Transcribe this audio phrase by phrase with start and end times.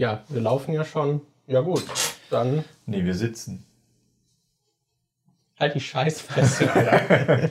[0.00, 1.20] Ja, wir laufen ja schon.
[1.46, 1.84] Ja gut,
[2.30, 3.66] dann Nee, wir sitzen.
[5.58, 7.50] halt die Scheißfresse, Alter.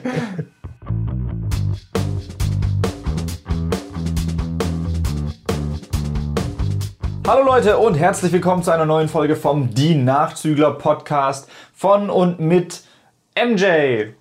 [7.28, 12.40] Hallo Leute und herzlich willkommen zu einer neuen Folge vom Die Nachzügler Podcast von und
[12.40, 12.82] mit
[13.40, 14.14] MJ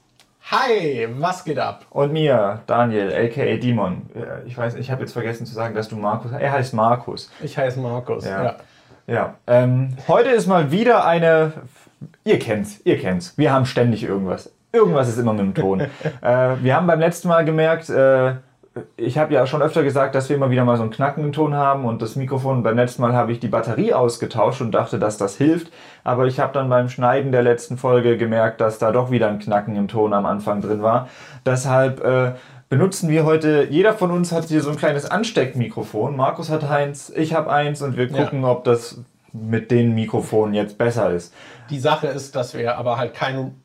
[0.52, 1.86] Hi, was geht ab?
[1.91, 4.09] und mir, Daniel, aka Dimon.
[4.16, 6.31] Äh, Ich weiß, ich habe jetzt vergessen zu sagen, dass du Markus.
[6.31, 7.31] Er heißt Markus.
[7.43, 8.25] Ich heiße Markus.
[8.25, 8.43] Ja.
[8.43, 8.55] Ja.
[9.05, 9.34] Ja.
[9.45, 11.53] Ähm, heute ist mal wieder eine.
[12.23, 13.38] Ihr kennt's, ihr kennt's.
[13.38, 14.52] Wir haben ständig irgendwas.
[14.72, 15.81] Irgendwas ist immer mit dem Ton.
[16.22, 18.34] äh, wir haben beim letzten Mal gemerkt, äh,
[18.98, 21.34] ich habe ja schon öfter gesagt, dass wir immer wieder mal so einen Knacken im
[21.34, 22.64] Ton haben und das Mikrofon.
[22.64, 25.72] Beim letzten Mal habe ich die Batterie ausgetauscht und dachte, dass das hilft.
[26.04, 29.40] Aber ich habe dann beim Schneiden der letzten Folge gemerkt, dass da doch wieder ein
[29.40, 31.09] Knacken im Ton am Anfang drin war.
[31.45, 32.34] Deshalb äh,
[32.70, 36.16] benutzen wir heute, jeder von uns hat hier so ein kleines Ansteckmikrofon.
[36.16, 38.23] Markus hat eins, ich habe eins und wir Ja.
[38.23, 39.02] gucken, ob das
[39.34, 41.34] mit den Mikrofonen jetzt besser ist.
[41.70, 43.56] Die Sache ist, dass wir aber halt kein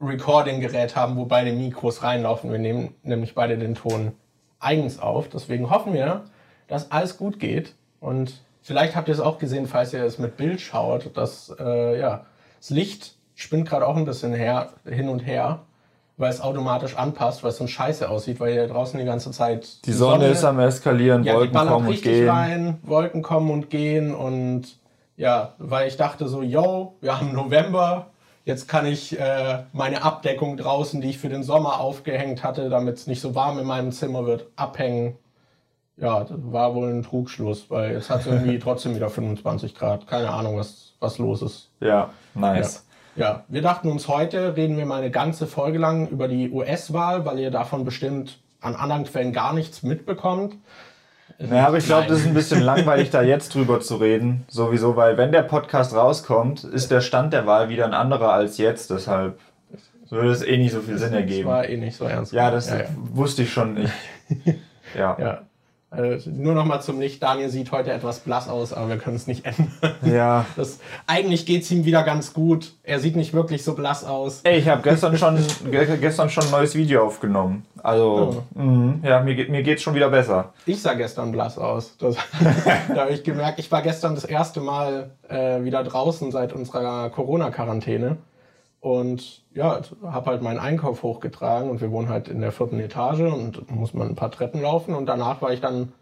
[0.00, 2.50] Recording-Gerät haben, wo beide Mikros reinlaufen.
[2.52, 4.12] Wir nehmen nämlich beide den Ton
[4.60, 5.28] eigens auf.
[5.28, 6.24] Deswegen hoffen wir,
[6.66, 7.74] dass alles gut geht.
[8.00, 12.00] Und vielleicht habt ihr es auch gesehen, falls ihr es mit Bild schaut, dass äh,
[12.00, 12.26] ja,
[12.58, 15.60] das Licht spinnt gerade auch ein bisschen her, hin und her,
[16.16, 19.86] weil es automatisch anpasst, weil es so scheiße aussieht, weil hier draußen die ganze Zeit
[19.86, 22.28] Die Sonne, ist am Eskalieren, ja, die Wolken kommen und gehen.
[22.28, 24.78] rein, Wolken kommen und gehen und
[25.16, 28.10] ja, weil ich dachte so, yo, wir haben November,
[28.48, 32.96] jetzt kann ich äh, meine Abdeckung draußen, die ich für den Sommer aufgehängt hatte, damit
[32.96, 35.18] es nicht so warm in meinem Zimmer wird, abhängen.
[35.98, 40.06] Ja, das war wohl ein Trugschluss, weil jetzt hat es irgendwie trotzdem wieder 25 Grad.
[40.06, 41.70] Keine Ahnung, was, was los ist.
[41.80, 42.86] Ja, nice.
[43.16, 47.26] Ja, wir dachten uns heute, reden wir mal eine ganze Folge lang über die US-Wahl,
[47.26, 50.56] weil ihr davon bestimmt an anderen Quellen gar nichts mitbekommt.
[51.38, 54.44] Naja, aber ich glaube, das ist ein bisschen langweilig, da jetzt drüber zu reden.
[54.48, 58.58] Sowieso, weil wenn der Podcast rauskommt, ist der Stand der Wahl wieder ein anderer als
[58.58, 58.90] jetzt.
[58.90, 59.38] Deshalb
[60.10, 61.48] würde es eh nicht so viel Sinn Das ergeben.
[61.48, 62.32] war eh nicht so ernst.
[62.32, 62.84] Ja, das ja, ja.
[63.12, 63.92] wusste ich schon nicht.
[64.96, 65.16] Ja.
[65.20, 65.42] ja.
[65.90, 67.22] Also, nur noch mal zum Licht.
[67.22, 69.72] Daniel sieht heute etwas blass aus, aber wir können es nicht ändern.
[70.04, 70.44] ja.
[70.56, 72.72] Das, eigentlich geht es ihm wieder ganz gut.
[72.82, 74.40] Er sieht nicht wirklich so blass aus.
[74.44, 75.38] Ey, ich habe gestern schon
[75.70, 77.64] ge- gestern schon ein neues Video aufgenommen.
[77.82, 80.52] Also, mhm, ja, mir, geht- mir geht's schon wieder besser.
[80.66, 81.96] Ich sah gestern blass aus.
[81.98, 82.16] Das,
[82.94, 87.08] da habe ich gemerkt, ich war gestern das erste Mal äh, wieder draußen seit unserer
[87.10, 88.18] Corona-Quarantäne.
[88.80, 93.20] Und ja, habe halt meinen Einkauf hochgetragen und wir wohnen halt in der vierten Etage
[93.20, 94.94] und muss man ein paar Treppen laufen.
[94.94, 95.92] Und danach war ich dann,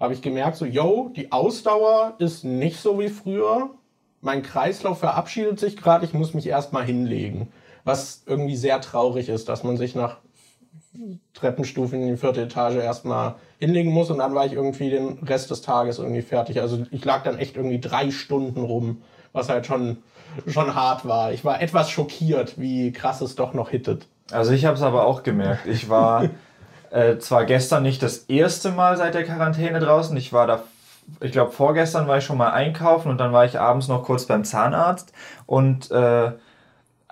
[0.00, 3.70] habe ich gemerkt, so, yo, die Ausdauer ist nicht so wie früher.
[4.22, 7.48] Mein Kreislauf verabschiedet sich gerade, ich muss mich erstmal hinlegen.
[7.84, 10.18] Was irgendwie sehr traurig ist, dass man sich nach
[11.34, 15.50] Treppenstufen in die vierte Etage erstmal hinlegen muss und dann war ich irgendwie den Rest
[15.50, 16.60] des Tages irgendwie fertig.
[16.60, 19.98] Also ich lag dann echt irgendwie drei Stunden rum, was halt schon,
[20.46, 21.32] schon hart war.
[21.32, 24.06] Ich war etwas schockiert, wie krass es doch noch hittet.
[24.30, 25.66] Also ich habe es aber auch gemerkt.
[25.66, 26.30] Ich war
[26.90, 30.16] äh, zwar gestern nicht das erste Mal seit der Quarantäne draußen.
[30.16, 30.62] Ich war da,
[31.20, 34.26] ich glaube vorgestern war ich schon mal einkaufen und dann war ich abends noch kurz
[34.26, 35.12] beim Zahnarzt.
[35.46, 36.32] Und äh,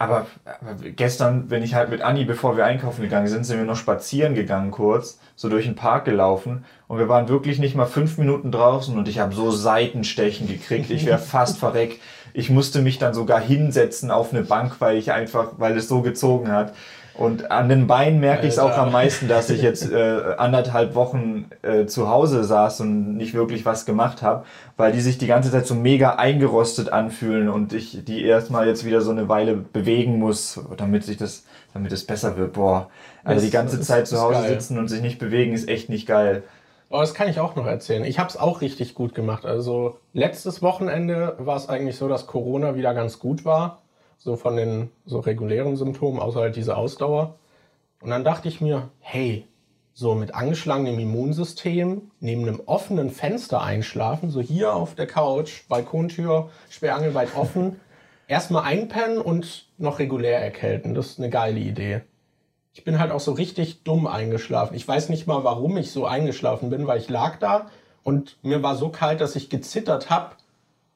[0.00, 3.66] aber, aber gestern, wenn ich halt mit Anni, bevor wir einkaufen gegangen sind, sind wir
[3.66, 7.84] noch spazieren gegangen kurz, so durch den Park gelaufen und wir waren wirklich nicht mal
[7.84, 10.88] fünf Minuten draußen und ich habe so Seitenstechen gekriegt.
[10.88, 12.00] Ich wäre fast verreckt.
[12.32, 16.02] Ich musste mich dann sogar hinsetzen auf eine Bank, weil ich einfach, weil es so
[16.02, 16.72] gezogen hat.
[17.14, 20.94] Und an den Beinen merke ich es auch am meisten, dass ich jetzt äh, anderthalb
[20.94, 24.44] Wochen äh, zu Hause saß und nicht wirklich was gemacht habe,
[24.78, 28.86] weil die sich die ganze Zeit so mega eingerostet anfühlen und ich die erstmal jetzt
[28.86, 32.54] wieder so eine Weile bewegen muss, damit sich das, damit es besser wird.
[32.54, 32.88] Boah,
[33.22, 34.48] also Das die ganze Zeit zu Hause geil.
[34.52, 36.42] sitzen und sich nicht bewegen ist echt nicht geil.
[36.91, 38.05] Aber das kann ich auch noch erzählen.
[38.05, 39.47] Ich habe es auch richtig gut gemacht.
[39.47, 43.83] Also letztes Wochenende war es eigentlich so, dass Corona wieder ganz gut war.
[44.19, 47.37] So von den so regulären Symptomen, außer halt diese Ausdauer.
[48.03, 49.47] Und dann dachte ich mir, hey,
[49.95, 56.51] so mit angeschlagenem Immunsystem, neben einem offenen Fenster einschlafen, so hier auf der Couch, Balkontür,
[56.71, 57.78] sperrangelweit offen,
[58.27, 60.95] erstmal einpennen und noch regulär erkälten.
[60.95, 62.03] Das ist eine geile Idee.
[62.72, 64.77] Ich bin halt auch so richtig dumm eingeschlafen.
[64.77, 67.67] Ich weiß nicht mal, warum ich so eingeschlafen bin, weil ich lag da
[68.05, 70.37] und mir war so kalt, dass ich gezittert habe.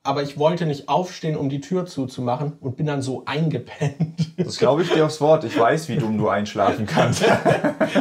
[0.04, 4.32] Aber ich wollte nicht aufstehen, um die Tür zuzumachen und bin dann so eingepennt.
[4.36, 5.44] Das glaube ich dir aufs Wort.
[5.44, 7.24] Ich weiß, wie dumm du einschlafen kannst.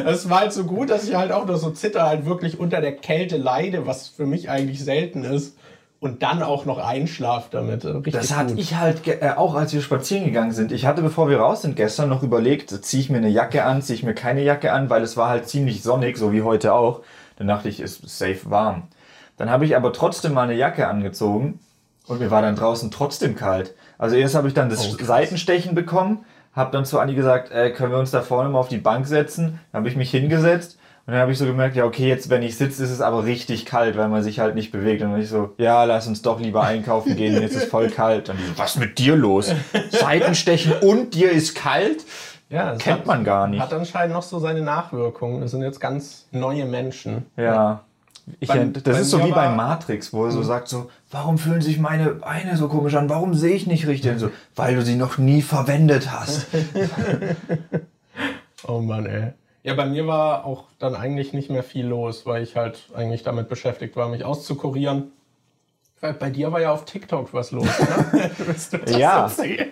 [0.06, 2.82] Es war halt so gut, dass ich halt auch noch so zitter, halt wirklich unter
[2.82, 5.58] der Kälte leide, was für mich eigentlich selten ist.
[6.04, 7.86] Und dann auch noch einschlaf damit.
[7.86, 10.74] Richtig Das hatte ich halt äh, auch, als wir spazieren gegangen sind.
[10.74, 13.82] Ich hatte, bevor wir raus sind, gestern noch überlegt, ziehe ich mir eine Jacke an,
[13.82, 16.74] ziehe ich mir keine Jacke an, weil es war halt ziemlich sonnig, so wie heute
[16.74, 17.04] auch.
[17.38, 18.84] Dann dachte ich, ist safe warm.
[19.38, 21.60] Dann habe ich aber trotzdem mal eine Jacke angezogen
[22.08, 23.74] und mir war dann draußen trotzdem kalt.
[23.98, 24.98] Also erst habe ich dann das Oh.
[25.02, 28.68] Seitenstechen bekommen, habe dann zu Anni gesagt, äh, können wir uns da vorne mal auf
[28.68, 29.62] die Bank setzen?
[29.72, 32.44] Dann habe ich mich hingesetzt und dann habe ich so gemerkt, ja okay, jetzt wenn
[32.44, 35.02] ich sitze, ist es aber richtig kalt, weil man sich halt nicht bewegt.
[35.02, 38.30] Und dann ich so, ja, lass uns doch lieber einkaufen gehen, jetzt ist voll kalt.
[38.30, 39.52] Und die so, was ist mit dir los?
[39.92, 42.06] Seitenstechen und dir ist kalt?
[42.50, 43.60] Ja, es Kennt hat, man gar nicht.
[43.62, 45.42] Hat anscheinend noch so seine Nachwirkungen.
[45.42, 47.26] Das sind jetzt ganz neue Menschen.
[47.36, 47.82] Ja.
[48.40, 51.38] Ich, Bei- das bei ist so wie bei Matrix, wo er so sagt so, warum
[51.38, 53.10] fühlen sich meine Beine so komisch an?
[53.10, 54.12] Warum sehe ich nicht richtig?
[54.14, 56.48] Und so, weil du sie noch nie verwendet hast.
[58.66, 59.34] Oh Mann, ey.
[59.64, 63.24] Ja, bei mir war auch dann eigentlich nicht mehr viel los, weil ich halt eigentlich
[63.24, 65.12] damit beschäftigt war, mich auszukurieren.
[66.02, 68.32] Weil bei dir war ja auf TikTok was los, ne?
[68.40, 69.24] Willst du das Ja.
[69.24, 69.70] erzählen?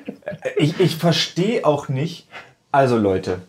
[0.57, 2.27] ich ich verstehe auch nicht.
[2.71, 3.41] Also Leute,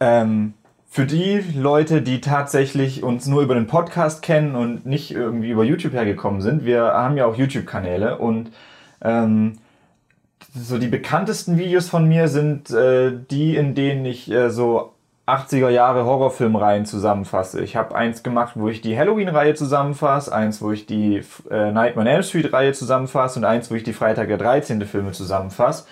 [0.00, 0.54] ähm,
[0.90, 5.62] für die Leute, die tatsächlich uns nur über den Podcast kennen und nicht irgendwie über
[5.62, 8.50] YouTube hergekommen sind, wir haben ja auch YouTube-Kanäle und
[9.00, 9.58] ähm,
[10.54, 14.92] so die bekanntesten Videos von mir sind äh, die, in denen ich äh, so
[15.28, 17.60] 80er Jahre Horrorfilmreihen zusammenfasse.
[17.60, 22.00] Ich habe eins gemacht, wo ich die Halloween-Reihe zusammenfasse, eins, wo ich die äh, Nightmare
[22.00, 24.84] on Elm Street-Reihe zusammenfasse und eins, wo ich die Freitag der 13.
[24.86, 25.84] Filme zusammenfasse.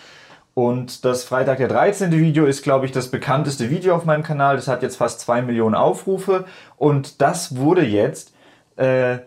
[0.55, 2.13] Und das Freitag der 13.
[2.13, 4.57] Video ist, glaube ich, das bekannteste Video auf meinem Kanal.
[4.57, 6.47] Das hat jetzt fast zwei Millionen Aufrufe.
[6.79, 8.33] Und das wurde jetzt
[8.77, 9.19] äh,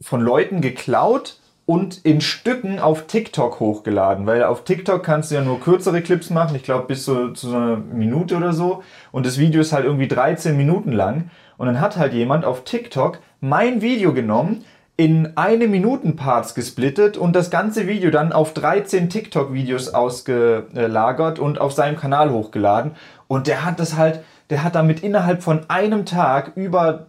[0.00, 4.26] von Leuten geklaut und in Stücken auf TikTok hochgeladen.
[4.26, 6.56] Weil auf TikTok kannst du ja nur kürzere Clips machen.
[6.56, 8.82] Ich glaube, bis zu, zu so einer Minute oder so.
[9.12, 11.30] Und das Video ist halt irgendwie 13 Minuten lang.
[11.58, 14.64] Und dann hat halt jemand auf TikTok mein Video genommen,
[14.96, 21.60] in eine Minuten Parts gesplittet und das ganze Video dann auf 13 TikTok-Videos ausgelagert und
[21.60, 22.92] auf seinem Kanal hochgeladen.
[23.26, 27.06] Und der hat das halt, der hat damit innerhalb von einem Tag über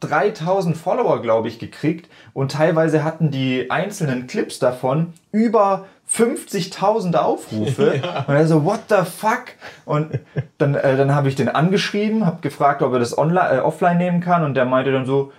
[0.00, 2.08] 3000 Follower, glaube ich, gekriegt.
[2.32, 8.00] Und teilweise hatten die einzelnen Clips davon über 50.000 Aufrufe.
[8.26, 9.46] Und er so, what the fuck?
[9.84, 10.20] Und
[10.58, 13.98] dann, äh, dann habe ich den angeschrieben, habe gefragt, ob er das online, äh, offline
[13.98, 14.44] nehmen kann.
[14.44, 15.32] Und der meinte dann so,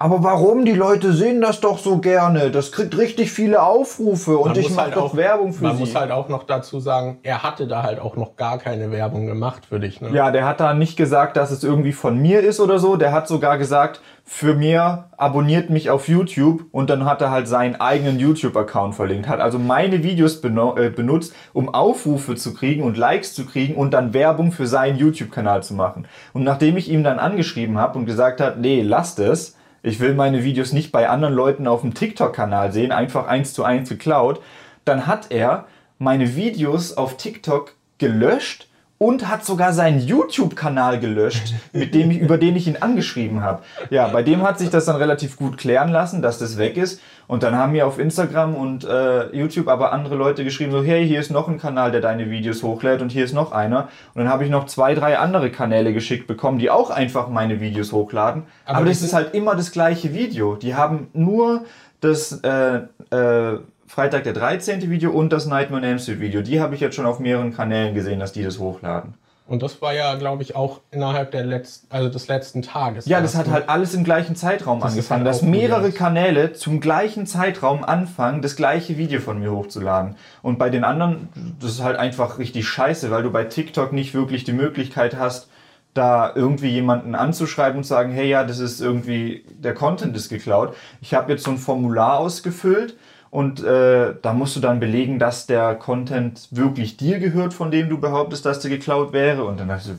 [0.00, 0.64] aber warum?
[0.64, 2.52] Die Leute sehen das doch so gerne.
[2.52, 5.74] Das kriegt richtig viele Aufrufe und Man ich mache halt doch auch- Werbung für Man
[5.74, 5.80] sie.
[5.80, 9.26] muss halt auch noch dazu sagen, er hatte da halt auch noch gar keine Werbung
[9.26, 10.00] gemacht für dich.
[10.00, 10.10] Ne?
[10.12, 12.94] Ja, der hat da nicht gesagt, dass es irgendwie von mir ist oder so.
[12.94, 17.48] Der hat sogar gesagt, für mir abonniert mich auf YouTube und dann hat er halt
[17.48, 19.26] seinen eigenen YouTube-Account verlinkt.
[19.26, 23.92] Hat also meine Videos äh, benutzt, um Aufrufe zu kriegen und Likes zu kriegen und
[23.92, 26.06] dann Werbung für seinen YouTube-Kanal zu machen.
[26.34, 30.14] Und nachdem ich ihm dann angeschrieben habe und gesagt hat, nee, lasst es, ich will
[30.14, 34.40] meine Videos nicht bei anderen Leuten auf dem TikTok-Kanal sehen, einfach eins zu eins geklaut,
[34.84, 35.66] dann hat er
[35.98, 42.36] meine Videos auf TikTok gelöscht und hat sogar seinen YouTube-Kanal gelöscht, mit dem ich, über
[42.36, 43.62] den ich ihn angeschrieben habe.
[43.90, 47.00] Ja, bei dem hat sich das dann relativ gut klären lassen, dass das weg ist.
[47.28, 51.06] Und dann haben mir auf Instagram und äh, YouTube aber andere Leute geschrieben, so, hey,
[51.06, 53.88] hier ist noch ein Kanal, der deine Videos hochlädt und hier ist noch einer.
[54.14, 57.60] Und dann habe ich noch zwei, drei andere Kanäle geschickt bekommen, die auch einfach meine
[57.60, 58.44] Videos hochladen.
[58.64, 60.56] Aber, Aber das ist halt immer das gleiche Video.
[60.56, 61.64] Die haben nur
[62.00, 62.80] das äh,
[63.10, 63.58] äh,
[63.88, 64.90] Freitag der 13.
[64.90, 66.42] Video und das Nightmare on Elm Street Video.
[66.42, 69.14] Die habe ich jetzt schon auf mehreren Kanälen gesehen, dass die das hochladen.
[69.46, 73.06] Und das war ja, glaube ich, auch innerhalb der letzten, also des letzten Tages.
[73.06, 73.54] Ja, das hat ne?
[73.54, 75.90] halt alles im gleichen Zeitraum Das angefangen, halt dass gut, mehrere.
[75.90, 80.16] Kanäle zum gleichen Zeitraum anfangen, das gleiche Video von mir hochzuladen.
[80.42, 84.12] Und bei den anderen, das ist halt einfach richtig scheiße, weil du bei TikTok nicht
[84.12, 85.48] wirklich die Möglichkeit hast,
[85.94, 90.28] da irgendwie jemanden anzuschreiben und zu sagen, hey ja, das ist irgendwie, der Content ist
[90.28, 90.76] geklaut.
[91.00, 92.96] Ich habe jetzt so ein Formular ausgefüllt
[93.30, 97.88] und äh, da musst du dann belegen, dass der Content wirklich dir gehört, von dem
[97.88, 99.44] du behauptest, dass der geklaut wäre.
[99.44, 99.92] Und dann hast du,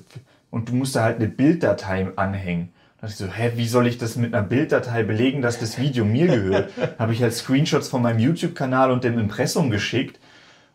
[0.52, 2.70] und du musst da halt eine Bilddatei anhängen.
[3.00, 5.78] Da dachte ich so, hä, wie soll ich das mit einer Bilddatei belegen, dass das
[5.80, 6.72] Video mir gehört?
[7.00, 10.20] habe ich halt Screenshots von meinem YouTube-Kanal und dem Impressum geschickt.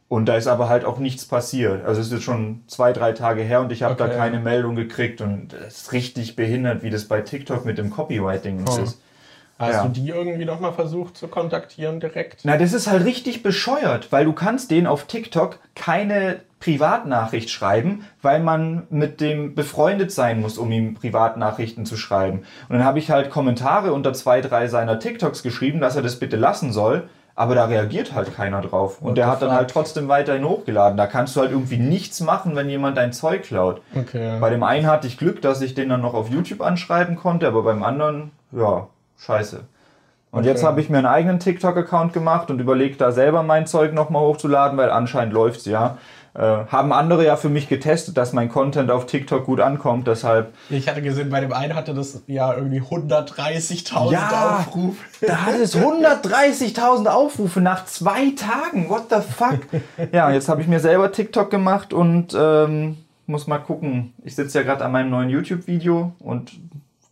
[0.09, 1.85] Und da ist aber halt auch nichts passiert.
[1.85, 4.17] Also es ist jetzt schon zwei, drei Tage her und ich habe da Okay.
[4.17, 5.21] keine Meldung gekriegt.
[5.21, 8.79] Und es ist richtig behindert, wie das bei TikTok mit dem Copywriting Oh.
[8.83, 9.01] ist.
[9.59, 9.83] Hast ja.
[9.85, 12.41] du die irgendwie nochmal versucht zu kontaktieren direkt?
[12.45, 18.07] Na, das ist halt richtig bescheuert, weil du kannst denen auf TikTok keine Privatnachricht schreiben,
[18.23, 22.39] weil man mit dem befreundet sein muss, um ihm Privatnachrichten zu schreiben.
[22.69, 26.19] Und dann habe ich halt Kommentare unter zwei, drei seiner TikToks geschrieben, dass er das
[26.19, 27.09] bitte lassen soll.
[27.37, 29.01] Aber da reagiert halt keiner drauf.
[29.01, 29.59] Und What der hat dann fuck?
[29.59, 30.97] halt trotzdem weiterhin hochgeladen.
[30.97, 33.83] Da kannst du halt irgendwie nichts machen, wenn jemand dein Zeug klaut.
[33.95, 34.39] Okay.
[34.41, 37.49] Bei dem einen hatte ich Glück, dass ich den dann noch auf YouTube anschreiben konnte,
[37.49, 38.87] aber beim anderen, ja,
[39.19, 39.61] scheiße.
[40.31, 40.49] Und Okay.
[40.49, 44.23] jetzt habe ich mir einen eigenen TikTok-Account gemacht und überlege da selber mein Zeug nochmal
[44.23, 45.97] hochzuladen, weil anscheinend läuft's ja.
[46.37, 50.53] Äh, haben andere ja für mich getestet, dass mein Content auf TikTok gut ankommt, deshalb
[50.69, 54.57] Ich hatte gesehen, bei dem einen hatte das ja irgendwie 130.000 Ja.
[54.59, 54.99] Aufrufe.
[55.25, 58.89] Da hat es 130.000 Aufrufe nach zwei Tagen.
[58.89, 59.61] What the fuck?
[60.13, 64.13] Ja, jetzt habe ich mir selber TikTok gemacht und ähm, muss mal gucken.
[64.25, 66.51] Ich sitze ja gerade an meinem neuen YouTube-Video und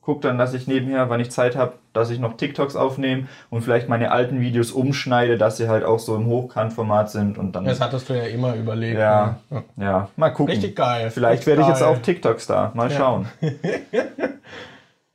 [0.02, 3.62] gucke dann, dass ich nebenher, wann ich Zeit habe, dass ich noch TikToks aufnehme und
[3.62, 7.64] vielleicht meine alten Videos umschneide, dass sie halt auch so im Hochkantformat sind und dann.
[7.64, 8.98] Das hattest du ja immer überlegt.
[8.98, 9.64] ja, ne?
[9.76, 10.52] ja, mal gucken.
[10.52, 11.10] Richtig geil.
[11.10, 12.72] Vielleicht werde ich jetzt auch TikTok-Star.
[12.74, 13.28] Mal schauen.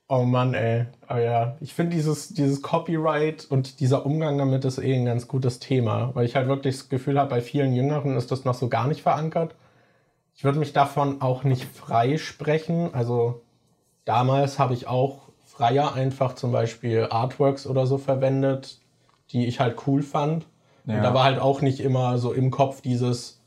[0.10, 0.86] Oh Mann, ey.
[1.06, 5.28] Aber ja, ich finde dieses, dieses Copyright und dieser Umgang damit ist eh ein ganz
[5.28, 8.54] gutes Thema, weil ich halt wirklich das Gefühl habe, bei vielen Jüngeren ist das noch
[8.54, 9.54] so gar nicht verankert.
[10.34, 12.94] Ich würde mich davon auch nicht frei sprechen.
[12.94, 13.42] Also
[14.08, 18.80] damals habe ich auch freier einfach zum Beispiel Artworks oder so verwendet,
[19.32, 20.46] die ich halt cool fand.
[20.86, 20.96] Ja.
[20.96, 23.42] Und da war halt auch nicht immer so im Kopf dieses,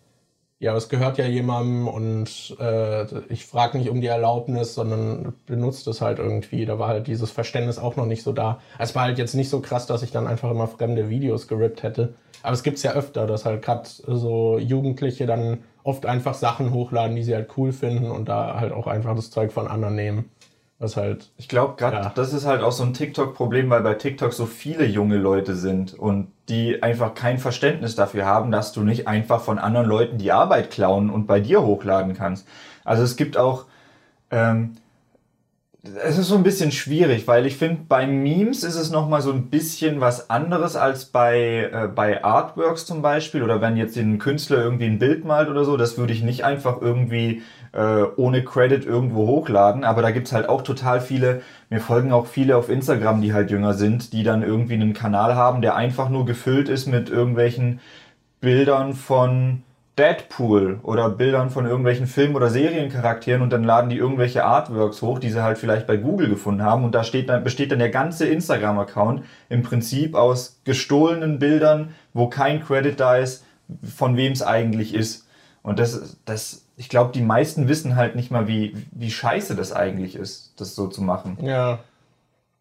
[0.58, 5.86] ja, es gehört ja jemandem und äh, ich frage nicht um die Erlaubnis, sondern benutzt
[5.86, 6.66] es halt irgendwie.
[6.66, 8.60] Da war halt dieses Verständnis auch noch nicht so da.
[8.78, 11.82] Es war halt jetzt nicht so krass, dass ich dann einfach immer fremde Videos gerippt
[11.82, 12.14] hätte.
[12.42, 17.16] Aber es gibt's ja öfter, dass halt gerade so Jugendliche dann oft einfach Sachen hochladen,
[17.16, 20.30] die sie halt cool finden und da halt auch einfach das Zeug von anderen nehmen.
[20.82, 22.12] Was halt, Ich glaube, gerade Ja.
[22.14, 25.92] das ist halt auch so ein TikTok-Problem, weil bei TikTok so viele junge Leute sind
[25.92, 30.32] und die einfach kein Verständnis dafür haben, dass du nicht einfach von anderen Leuten die
[30.32, 32.48] Arbeit klauen und bei dir hochladen kannst.
[32.82, 33.66] Also es gibt auch,
[34.30, 34.76] ähm,
[36.02, 39.32] es ist so ein bisschen schwierig, weil ich finde, bei Memes ist es nochmal so
[39.32, 44.18] ein bisschen was anderes als bei, äh, bei Artworks zum Beispiel oder wenn jetzt ein
[44.18, 48.44] Künstler irgendwie ein Bild malt oder so, das würde ich nicht einfach irgendwie äh, ohne
[48.44, 52.68] Credit irgendwo hochladen, aber da gibt's halt auch total viele, mir folgen auch viele auf
[52.68, 56.68] Instagram, die halt jünger sind, die dann irgendwie einen Kanal haben, der einfach nur gefüllt
[56.68, 57.80] ist mit irgendwelchen
[58.40, 59.62] Bildern von
[60.00, 65.18] Deadpool oder Bildern von irgendwelchen Film- oder Seriencharakteren und dann laden die irgendwelche Artworks hoch,
[65.18, 67.90] die sie halt vielleicht bei Google gefunden haben und da steht dann, besteht dann der
[67.90, 73.44] ganze Instagram-Account im Prinzip aus gestohlenen Bildern, wo kein Credit da ist,
[73.84, 75.28] von wem es eigentlich ist.
[75.62, 79.70] Und das, das, ich glaube, die meisten wissen halt nicht mal, wie, wie scheiße das
[79.70, 81.36] eigentlich ist, das so zu machen.
[81.42, 81.80] ja.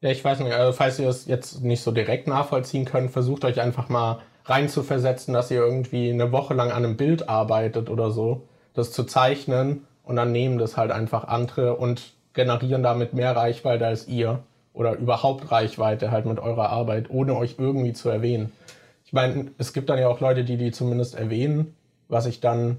[0.01, 3.43] Ja, ich weiß nicht, also falls ihr es jetzt nicht so direkt nachvollziehen könnt, versucht
[3.43, 8.09] euch einfach mal reinzuversetzen, dass ihr irgendwie eine Woche lang an einem Bild arbeitet oder
[8.09, 13.35] so, das zu zeichnen und dann nehmen das halt einfach andere und generieren damit mehr
[13.35, 14.39] Reichweite als ihr
[14.71, 18.53] oder überhaupt Reichweite halt mit eurer Arbeit, ohne euch irgendwie zu erwähnen.
[19.03, 21.75] Ich meine, es gibt dann ja auch Leute, die die zumindest erwähnen,
[22.07, 22.77] was ich dann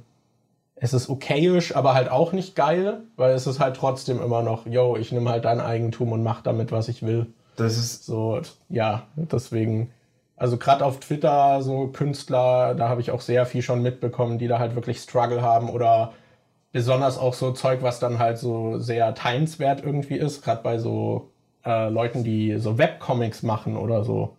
[0.82, 4.66] es ist okayisch, aber halt auch nicht geil, weil es ist halt trotzdem immer noch,
[4.66, 7.26] yo, ich nehme halt dein Eigentum und mach damit, was ich will.
[7.56, 9.90] Das ist, So, ja, deswegen,
[10.36, 14.48] also gerade auf Twitter, so Künstler, da habe ich auch sehr viel schon mitbekommen, die
[14.48, 16.14] da halt wirklich Struggle haben oder
[16.72, 21.30] besonders auch so Zeug, was dann halt so sehr teilenswert irgendwie ist, gerade bei so
[21.66, 24.36] äh, Leuten, die so Webcomics machen oder so.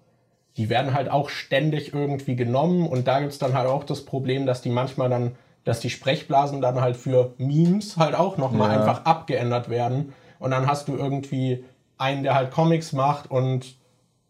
[0.57, 4.47] Die werden halt auch ständig irgendwie genommen und da gibt's dann halt auch das Problem,
[4.47, 8.79] dass die manchmal dann, dass die Sprechblasen dann halt für Memes halt auch nochmal Ja.
[8.79, 11.63] einfach abgeändert werden und dann hast du irgendwie
[11.97, 13.75] einen, der halt Comics macht und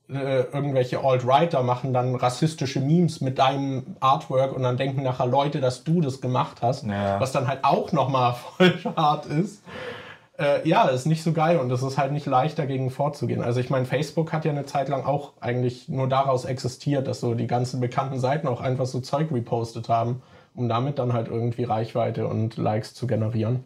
[0.10, 5.62] äh, irgendwelche Alt-Writer machen dann rassistische Memes mit deinem Artwork und dann denken nachher Leute,
[5.62, 7.18] dass du das gemacht hast, Ja.
[7.22, 9.64] was dann halt auch nochmal voll hart ist.
[10.38, 13.42] Äh, ja, ist nicht so geil und es ist halt nicht leicht dagegen vorzugehen.
[13.42, 17.22] Also ich meine, Facebook hat ja eine Zeit lang auch eigentlich nur daraus existiert, dass
[17.22, 20.22] so die ganzen bekannten Seiten auch einfach so Zeug repostet haben,
[20.56, 23.64] um damit dann halt irgendwie Reichweite und Likes zu generieren.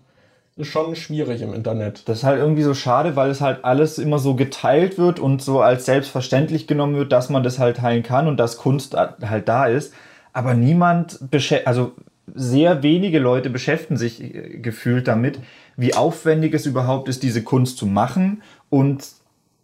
[0.58, 2.08] Ist schon schwierig im Internet.
[2.08, 5.42] Das ist halt irgendwie so schade, weil es halt alles immer so geteilt wird und
[5.42, 9.50] so als selbstverständlich genommen wird, dass man das halt teilen kann und dass Kunst halt
[9.50, 9.94] da ist.
[10.32, 11.20] Aber niemand,
[11.66, 11.92] also
[12.34, 15.40] sehr wenige Leute beschäftigen sich äh, gefühlt damit,
[15.76, 19.06] wie aufwendig es überhaupt ist, diese Kunst zu machen und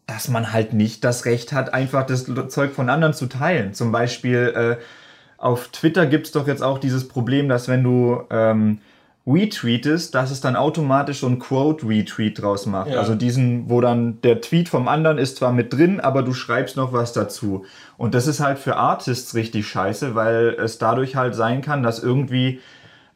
[0.07, 3.73] dass man halt nicht das Recht hat, einfach das Zeug von anderen zu teilen.
[3.73, 4.83] Zum Beispiel äh,
[5.41, 8.77] auf Twitter gibt es doch jetzt auch dieses Problem, dass wenn du ähm,
[9.25, 12.91] retweetest, dass es dann automatisch so ein Quote-Retweet draus macht.
[12.91, 12.99] Ja.
[12.99, 16.77] Also diesen, wo dann der Tweet vom anderen ist zwar mit drin, aber du schreibst
[16.77, 17.65] noch was dazu.
[17.97, 22.01] Und das ist halt für Artists richtig scheiße, weil es dadurch halt sein kann, dass
[22.01, 22.59] irgendwie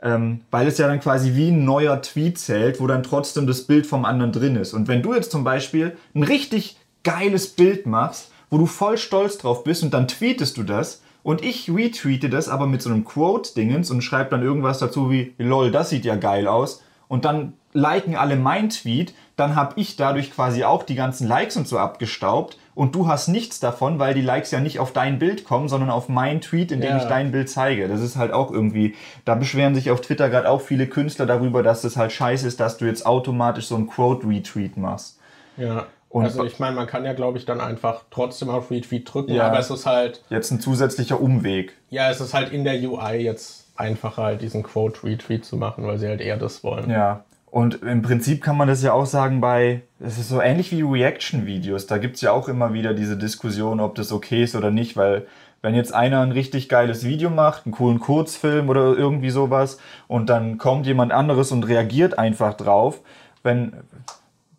[0.02, 3.64] ähm, weil es ja dann quasi wie ein neuer Tweet zählt, wo dann trotzdem das
[3.64, 4.74] Bild vom anderen drin ist.
[4.74, 9.38] Und wenn du jetzt zum Beispiel ein richtig geiles Bild machst, wo du voll stolz
[9.38, 13.04] drauf bist und dann tweetest du das und ich retweete das aber mit so einem
[13.04, 17.54] Quote-Dingens und schreibe dann irgendwas dazu wie, lol, das sieht ja geil aus und dann
[17.74, 21.80] liken alle mein Tweet, dann habe ich dadurch quasi auch die ganzen Likes und so
[21.80, 25.68] abgestaubt und du hast nichts davon, weil die Likes ja nicht auf dein Bild kommen,
[25.68, 26.98] sondern auf mein Tweet, in dem Ja.
[26.98, 27.88] ich dein Bild zeige.
[27.88, 28.94] Das ist halt auch irgendwie,
[29.26, 32.60] da beschweren sich auf Twitter gerade auch viele Künstler darüber, dass das halt scheiße ist,
[32.60, 35.18] dass du jetzt automatisch so einen Quote-Retweet machst.
[35.58, 35.88] Ja.
[36.16, 39.34] Und- also ich meine, man kann ja, glaube ich, dann einfach trotzdem auf Retweet drücken,
[39.34, 39.48] Ja.
[39.48, 41.74] aber es ist halt, Jetzt ein zusätzlicher Umweg.
[41.90, 45.98] ja, es ist halt in der UI jetzt einfacher, halt diesen Quote-Retweet zu machen, weil
[45.98, 46.90] sie halt eher das wollen.
[46.90, 47.26] Ja.
[47.52, 50.82] Und im Prinzip kann man das ja auch sagen bei, es ist so ähnlich wie
[50.84, 51.86] Reaction-Videos.
[51.88, 55.26] Da gibt's ja auch immer wieder diese Diskussion, ob das okay ist oder nicht, weil
[55.62, 60.30] wenn jetzt einer ein richtig geiles Video macht, einen coolen Kurzfilm oder irgendwie sowas, und
[60.30, 63.02] dann kommt jemand anderes und reagiert einfach drauf,
[63.44, 63.74] wenn,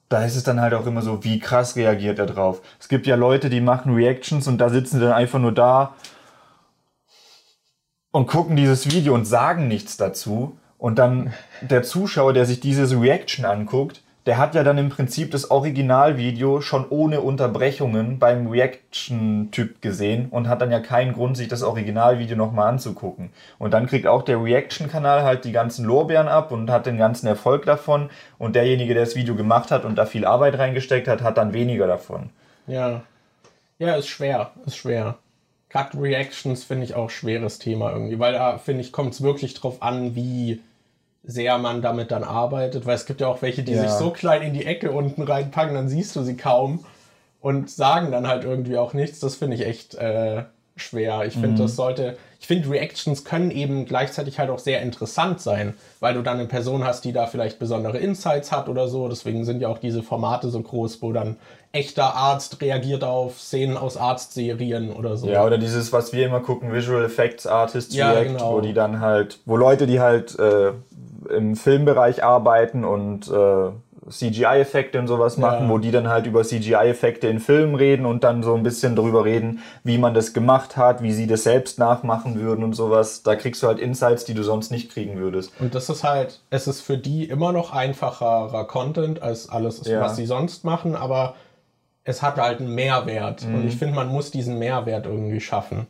[0.08, 2.62] da ist es dann halt auch immer so, wie krass reagiert er drauf.
[2.78, 5.94] Es gibt ja Leute, die machen Reactions und da sitzen sie dann einfach nur da
[8.12, 10.58] und gucken dieses Video und sagen nichts dazu.
[10.78, 15.30] Und dann der Zuschauer, der sich dieses Reaction anguckt, der hat ja dann im Prinzip
[15.30, 21.46] das Originalvideo schon ohne Unterbrechungen beim Reaction-Typ gesehen und hat dann ja keinen Grund, sich
[21.46, 23.30] das Originalvideo nochmal anzugucken.
[23.58, 27.28] Und dann kriegt auch der Reaction-Kanal halt die ganzen Lorbeeren ab und hat den ganzen
[27.28, 28.10] Erfolg davon.
[28.36, 31.52] Und derjenige, der das Video gemacht hat und da viel Arbeit reingesteckt hat, hat dann
[31.52, 32.30] weniger davon.
[32.66, 33.02] Ja.
[33.78, 35.18] Ja, ist schwer, ist schwer.
[35.68, 39.54] Gerade Reactions finde ich auch schweres Thema irgendwie, weil da finde ich, kommt es wirklich
[39.54, 40.60] drauf an, wie
[41.26, 43.82] sehr man damit dann arbeitet, weil es gibt ja auch welche, die Ja.
[43.82, 46.84] sich so klein in die Ecke unten reinpacken, dann siehst du sie kaum
[47.40, 49.20] und sagen dann halt irgendwie auch nichts.
[49.20, 50.44] Das finde ich echt äh,
[50.76, 51.24] schwer.
[51.26, 55.74] Ich finde, das sollte, ich finde, Reactions können eben gleichzeitig halt auch sehr interessant sein,
[56.00, 59.08] weil du dann eine Person hast, die da vielleicht besondere Insights hat oder so.
[59.08, 61.36] Deswegen sind ja auch diese Formate so groß, wo dann
[61.72, 65.28] echter Arzt reagiert auf Szenen aus Arztserien oder so.
[65.28, 68.52] Ja, oder dieses, was wir immer gucken, Visual Effects Artists Ja, React, genau.
[68.54, 70.72] wo die dann halt, wo Leute, die halt äh,
[71.30, 73.70] im Filmbereich arbeiten und äh,
[74.08, 75.68] CGI-Effekte und sowas machen, Ja.
[75.70, 79.24] wo die dann halt über CGI-Effekte in Filmen reden und dann so ein bisschen darüber
[79.24, 83.22] reden, wie man das gemacht hat, wie sie das selbst nachmachen würden und sowas.
[83.24, 85.52] Da kriegst du halt Insights, die du sonst nicht kriegen würdest.
[85.60, 90.00] Und das ist halt, es ist für die immer noch einfacherer Content als alles, Ja.
[90.00, 91.34] was sie sonst machen, aber
[92.04, 93.44] es hat halt einen Mehrwert.
[93.44, 93.54] Mhm.
[93.56, 95.88] Und ich finde, man muss diesen Mehrwert irgendwie schaffen.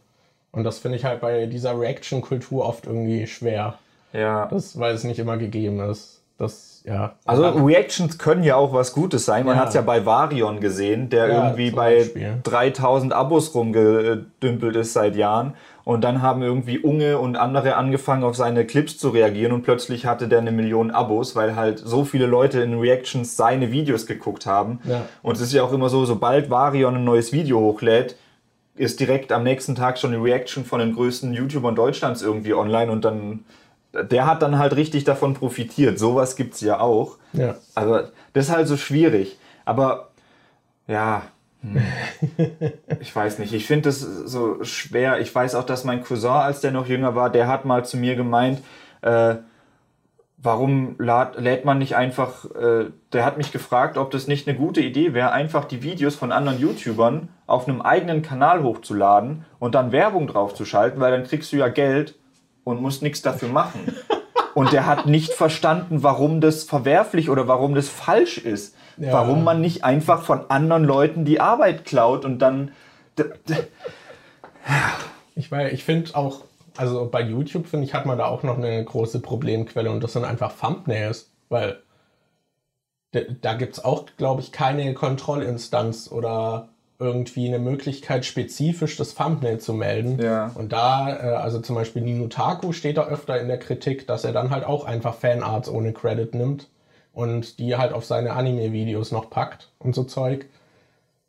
[0.52, 3.74] Und das finde ich halt bei dieser Reaction-Kultur oft irgendwie schwer.
[4.16, 4.46] Ja.
[4.46, 6.22] Das, weil es nicht immer gegeben ist.
[6.38, 7.14] Das, ja.
[7.24, 9.46] Also Reactions können ja auch was Gutes sein.
[9.46, 9.62] Man Ja.
[9.62, 12.34] hat es ja bei Varion gesehen, der Ja, irgendwie bei Beispiel.
[12.42, 15.54] 3000 Abos rumgedümpelt ist seit Jahren.
[15.84, 20.04] Und dann haben irgendwie Unge und andere angefangen, auf seine Clips zu reagieren und plötzlich
[20.04, 24.46] hatte der eine Million Abos, weil halt so viele Leute in Reactions seine Videos geguckt
[24.46, 24.80] haben.
[24.84, 25.02] Ja.
[25.22, 28.16] Und es ist ja auch immer so, sobald Varion ein neues Video hochlädt,
[28.74, 32.90] ist direkt am nächsten Tag schon eine Reaction von den größten YouTubern Deutschlands irgendwie online
[32.92, 33.44] und dann,
[34.04, 35.98] der hat dann halt richtig davon profitiert.
[35.98, 37.18] Sowas gibt's ja auch.
[37.32, 37.56] ja.
[37.74, 39.38] Also, das ist halt so schwierig.
[39.64, 40.10] Aber,
[40.86, 41.22] ja,
[41.62, 41.82] hm.
[43.00, 43.52] ich weiß nicht.
[43.52, 45.20] Ich finde das so schwer.
[45.20, 47.96] Ich weiß auch, dass mein Cousin, als der noch jünger war, der hat mal zu
[47.96, 48.62] mir gemeint,
[49.02, 49.36] äh,
[50.38, 54.56] warum lad, lädt man nicht einfach, äh, der hat mich gefragt, ob das nicht eine
[54.56, 59.74] gute Idee wäre, einfach die Videos von anderen YouTubern auf einem eigenen Kanal hochzuladen und
[59.74, 62.16] dann Werbung draufzuschalten, weil dann kriegst du ja Geld
[62.66, 63.94] und musst nichts dafür machen.
[64.52, 68.74] Und der hat nicht verstanden, warum das verwerflich oder warum das falsch ist.
[68.96, 69.12] Ja.
[69.12, 72.72] Warum man nicht einfach von anderen Leuten die Arbeit klaut und dann.
[75.36, 76.40] Ich, weil ich finde auch,
[76.76, 80.14] also bei YouTube, finde ich, hat man da auch noch eine große Problemquelle und das
[80.14, 81.82] sind einfach Thumbnails, weil
[83.12, 89.58] da gibt es auch, glaube ich, keine Kontrollinstanz oder irgendwie eine Möglichkeit, spezifisch das Thumbnail
[89.58, 90.18] zu melden.
[90.20, 90.50] Ja.
[90.54, 94.32] Und da, äh, also zum Beispiel Ninutaku steht da öfter in der Kritik, dass er
[94.32, 96.68] dann halt auch einfach Fanarts ohne Credit nimmt
[97.12, 100.46] und die halt auf seine Anime-Videos noch packt und so Zeug.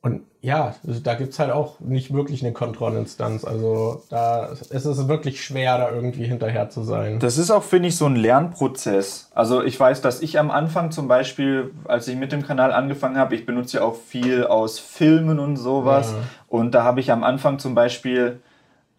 [0.01, 3.43] Und ja, also da gibt es halt auch nicht wirklich eine Kontrollinstanz.
[3.43, 7.19] Also da es ist wirklich schwer, da irgendwie hinterher zu sein.
[7.19, 9.29] Das ist auch, finde ich, so ein Lernprozess.
[9.33, 13.17] Also ich weiß, dass ich am Anfang zum Beispiel, als ich mit dem Kanal angefangen
[13.17, 16.11] habe, ich benutze ja auch viel aus Filmen und sowas.
[16.11, 16.17] Ja.
[16.47, 18.39] Und da habe ich am Anfang zum Beispiel,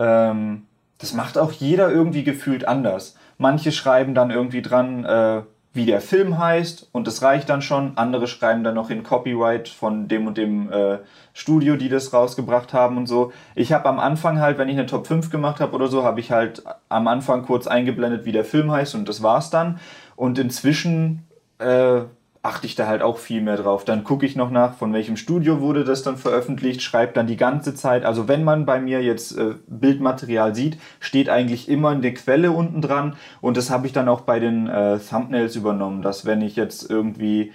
[0.01, 0.67] ähm,
[0.99, 3.15] das macht auch jeder irgendwie gefühlt anders.
[3.39, 5.43] Manche schreiben dann irgendwie dran, äh,
[5.79, 7.93] wie der Film heißt und das reicht dann schon.
[7.97, 10.99] Andere schreiben dann noch in Copyright von dem und dem äh,
[11.33, 13.33] Studio, die das rausgebracht haben und so.
[13.55, 16.19] Ich habe am Anfang halt, wenn ich eine Top 5 gemacht habe oder so, habe
[16.19, 19.79] ich halt am Anfang kurz eingeblendet, wie der Film heißt und das war's dann.
[20.17, 21.23] Und inzwischen
[21.59, 22.01] äh,
[22.49, 23.85] achte ich da halt auch viel mehr drauf.
[23.85, 27.37] Dann gucke ich noch nach, von welchem Studio wurde das dann veröffentlicht, schreibe dann die
[27.37, 28.05] ganze Zeit.
[28.05, 32.81] Also wenn man bei mir jetzt äh, Bildmaterial sieht, steht eigentlich immer eine Quelle unten
[32.81, 33.17] dran.
[33.43, 36.91] Und das habe ich dann auch bei den äh, Thumbnails übernommen, dass wenn ich jetzt
[36.91, 37.53] irgendwie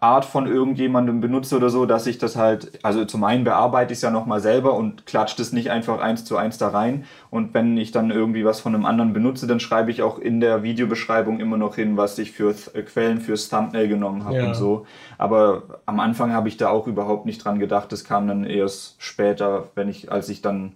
[0.00, 3.98] Art von irgendjemandem benutze oder so, dass ich das halt, also zum einen bearbeite ich
[3.98, 7.04] es ja nochmal selber und klatsche das nicht einfach eins zu eins da rein.
[7.30, 10.40] Und wenn ich dann irgendwie was von einem anderen benutze, dann schreibe ich auch in
[10.40, 14.46] der Videobeschreibung immer noch hin, was ich für äh, Quellen fürs Thumbnail genommen habe ja.
[14.46, 14.86] und so.
[15.18, 17.92] Aber am Anfang habe ich da auch überhaupt nicht dran gedacht.
[17.92, 20.72] Das kam dann erst später, wenn ich, als ich dann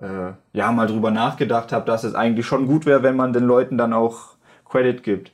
[0.00, 3.44] äh, ja mal drüber nachgedacht habe, dass es eigentlich schon gut wäre, wenn man den
[3.44, 4.34] Leuten dann auch
[4.68, 5.32] Credit gibt.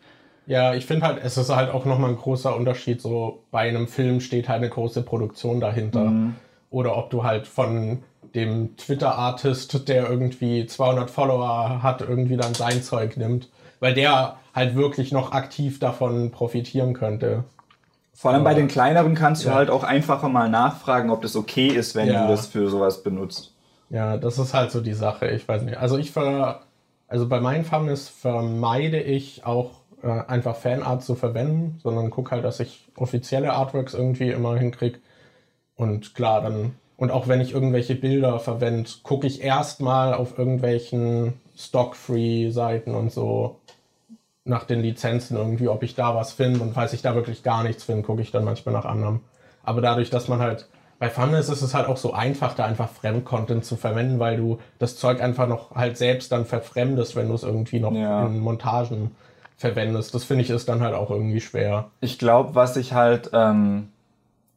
[0.48, 3.02] Ja, ich finde halt, es ist halt auch nochmal ein großer Unterschied.
[3.02, 6.06] So bei einem Film steht halt eine große Produktion dahinter.
[6.06, 6.37] Mhm.
[6.70, 8.02] Oder ob du halt von
[8.34, 13.50] dem Twitter-Artist, der irgendwie 200 Follower hat, irgendwie dann sein Zeug nimmt.
[13.80, 17.44] Weil der halt wirklich noch aktiv davon profitieren könnte.
[18.14, 19.54] Vor allem bei den kleineren kannst du ja.
[19.54, 22.22] halt auch einfacher mal nachfragen, ob das okay ist, wenn ja.
[22.22, 23.52] du das für sowas benutzt.
[23.90, 25.28] Ja, das ist halt so die Sache.
[25.28, 25.76] Ich weiß nicht.
[25.76, 26.62] Also ich ver
[27.06, 29.70] also bei meinen Thumbnails vermeide ich auch
[30.02, 34.98] äh, einfach Fanart zu verwenden, sondern gucke halt, dass ich offizielle Artworks irgendwie immer hinkriege.
[35.76, 41.34] Und klar, dann, und auch wenn ich irgendwelche Bilder verwende, gucke ich erstmal auf irgendwelchen
[41.56, 43.56] Stock-Free-Seiten und so
[44.44, 46.61] nach den Lizenzen irgendwie, ob ich da was finde.
[46.61, 49.20] Und falls ich da wirklich gar nichts finde, gucke ich dann manchmal nach anderem.
[49.62, 52.88] Aber dadurch, dass man halt bei Thumbnails ist es halt auch so einfach, da einfach
[52.88, 57.34] Fremdcontent zu verwenden, weil du das Zeug einfach noch halt selbst dann verfremdest, wenn du
[57.34, 58.26] es irgendwie noch ja.
[58.26, 59.12] in Montagen
[59.59, 60.14] verwendest.
[60.14, 61.90] Das finde ich ist dann halt auch irgendwie schwer.
[62.01, 63.88] Ich glaube, was ich halt, ähm,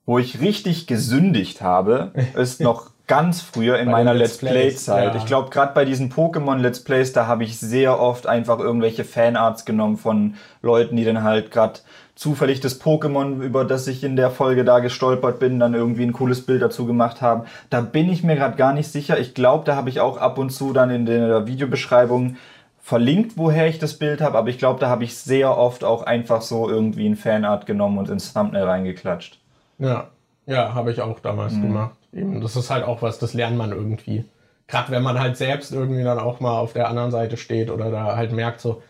[0.06, 5.14] wo ich richtig gesündigt habe, ist noch ganz früher in meiner Let's Play-Zeit.
[5.14, 5.20] Ja.
[5.20, 9.66] Ich glaube, gerade bei diesen Pokémon-Let's Plays, da habe ich sehr oft einfach irgendwelche Fanarts
[9.66, 11.80] genommen von Leuten, die dann halt gerade
[12.16, 16.14] zufällig das Pokémon, über das ich in der Folge da gestolpert bin, dann irgendwie ein
[16.14, 17.44] cooles Bild dazu gemacht haben.
[17.70, 19.20] Da bin ich mir gerade gar nicht sicher.
[19.20, 22.38] Ich glaube, da habe ich auch ab und zu dann in der Videobeschreibung
[22.82, 26.04] verlinkt, woher ich das Bild habe, aber ich glaube, da habe ich sehr oft auch
[26.04, 29.40] einfach so irgendwie ein Fanart genommen und ins Thumbnail reingeklatscht.
[29.78, 30.10] Ja,
[30.48, 31.62] ja, habe ich auch damals mhm.
[31.62, 31.98] gemacht.
[32.12, 34.26] Eben, das ist halt auch was, das lernt man irgendwie.
[34.68, 37.92] Gerade wenn man halt selbst irgendwie dann auch mal auf der anderen Seite steht oder
[37.92, 38.82] da halt merkt so,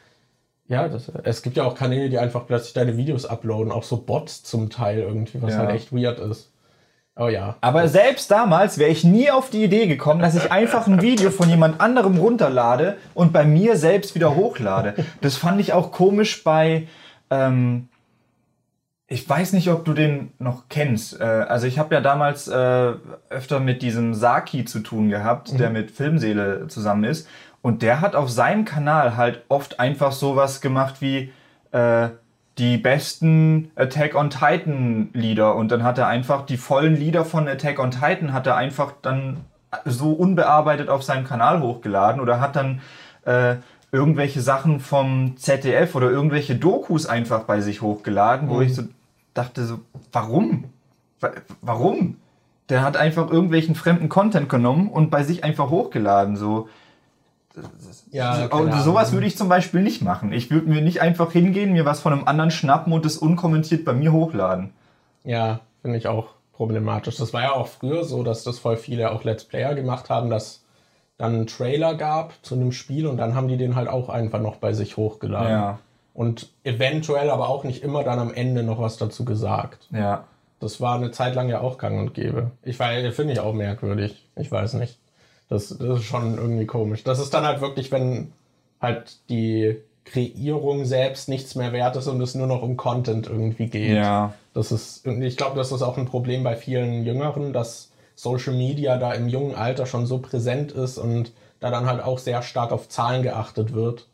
[0.67, 3.97] ja, das, es gibt ja auch Kanäle, die einfach plötzlich deine Videos uploaden, auch so
[3.97, 5.59] Bots zum Teil irgendwie, was ja.
[5.59, 6.50] halt echt weird ist.
[7.21, 7.55] Oh ja.
[7.61, 11.29] Aber selbst damals wäre ich nie auf die Idee gekommen, dass ich einfach ein Video
[11.29, 14.95] von jemand anderem runterlade und bei mir selbst wieder hochlade.
[15.21, 16.87] Das fand ich auch komisch bei.
[17.29, 17.89] Ähm,
[19.05, 21.21] ich weiß nicht, ob du den noch kennst.
[21.21, 22.93] Äh, also ich habe ja damals äh,
[23.29, 25.57] öfter mit diesem Saki zu tun gehabt, mhm.
[25.59, 27.27] der mit Filmseele zusammen ist.
[27.61, 31.31] Und der hat auf seinem Kanal halt oft einfach sowas gemacht wie
[31.71, 32.09] äh,
[32.61, 37.47] die besten Attack on Titan Lieder und dann hat er einfach die vollen Lieder von
[37.47, 39.37] Attack on Titan hat er einfach dann
[39.83, 42.81] so unbearbeitet auf seinem Kanal hochgeladen oder hat dann
[43.25, 43.55] äh,
[43.91, 48.61] irgendwelche Sachen vom ZDF oder irgendwelche Dokus einfach bei sich hochgeladen, wo mhm.
[48.61, 48.83] ich so
[49.33, 49.79] dachte so,
[50.11, 50.65] warum?
[51.61, 52.17] Warum?
[52.69, 56.69] Der hat einfach irgendwelchen fremden Content genommen und bei sich einfach hochgeladen, so.
[58.11, 60.31] Ja, so, sowas würde ich zum Beispiel nicht machen.
[60.33, 63.85] Ich würde mir nicht einfach hingehen, mir was von einem anderen schnappen und es unkommentiert
[63.85, 64.73] bei mir hochladen.
[65.23, 67.17] Ja, finde ich auch problematisch.
[67.17, 70.29] Das war ja auch früher so, dass das voll viele auch Let's Player gemacht haben,
[70.29, 70.63] dass
[71.17, 74.39] dann einen Trailer gab zu einem Spiel und dann haben die den halt auch einfach
[74.41, 75.51] noch bei sich hochgeladen.
[75.51, 75.79] Ja.
[76.13, 79.87] Und eventuell aber auch nicht immer dann am Ende noch was dazu gesagt.
[79.91, 80.25] Ja.
[80.59, 82.51] Das war eine Zeit lang ja auch gang und gäbe.
[82.63, 84.27] Ich finde ich auch merkwürdig.
[84.35, 84.99] Ich weiß nicht.
[85.51, 87.03] Das, das ist schon irgendwie komisch.
[87.03, 88.31] Das ist dann halt wirklich, wenn
[88.79, 93.67] halt die Kreierung selbst nichts mehr wert ist und es nur noch um Content irgendwie
[93.67, 93.97] geht.
[93.97, 94.33] Ja.
[94.53, 98.95] Das ist, ich glaube, das ist auch ein Problem bei vielen Jüngeren, dass Social Media
[98.95, 102.71] da im jungen Alter schon so präsent ist und da dann halt auch sehr stark
[102.71, 104.07] auf Zahlen geachtet wird.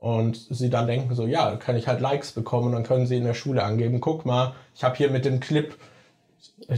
[0.00, 3.16] Und sie dann denken so, ja, kann ich halt Likes bekommen und dann können sie
[3.16, 5.76] in der Schule angeben, guck mal, ich habe hier mit dem Clip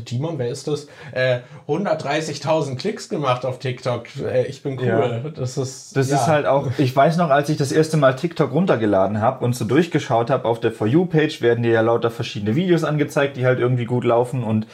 [0.04, 0.88] Timon, wer ist das?
[1.12, 4.04] Äh, 130.000 Klicks gemacht auf TikTok.
[4.20, 4.86] Äh, ich bin cool.
[4.86, 5.30] Ja.
[5.30, 5.96] Das ist.
[5.96, 6.16] Das ja.
[6.16, 6.70] ist halt auch.
[6.78, 10.46] Ich weiß noch, als ich das erste Mal TikTok runtergeladen habe und so durchgeschaut habe
[10.46, 13.84] auf der For You Page, werden dir ja lauter verschiedene Videos angezeigt, die halt irgendwie
[13.84, 14.66] gut laufen und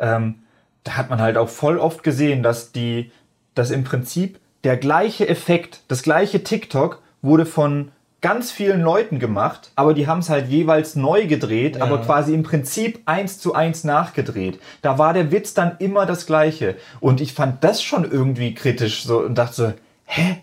[0.00, 0.36] ähm,
[0.84, 3.10] da hat man halt auch voll oft gesehen, dass die,
[3.54, 9.70] dass im Prinzip der gleiche Effekt, das gleiche TikTok wurde von ganz vielen Leuten gemacht,
[9.76, 11.82] aber die haben es halt jeweils neu gedreht, ja.
[11.82, 14.58] aber quasi im Prinzip eins zu eins nachgedreht.
[14.82, 16.76] Da war der Witz dann immer das gleiche.
[17.00, 19.72] Und ich fand das schon irgendwie kritisch so und dachte so,
[20.04, 20.38] hä?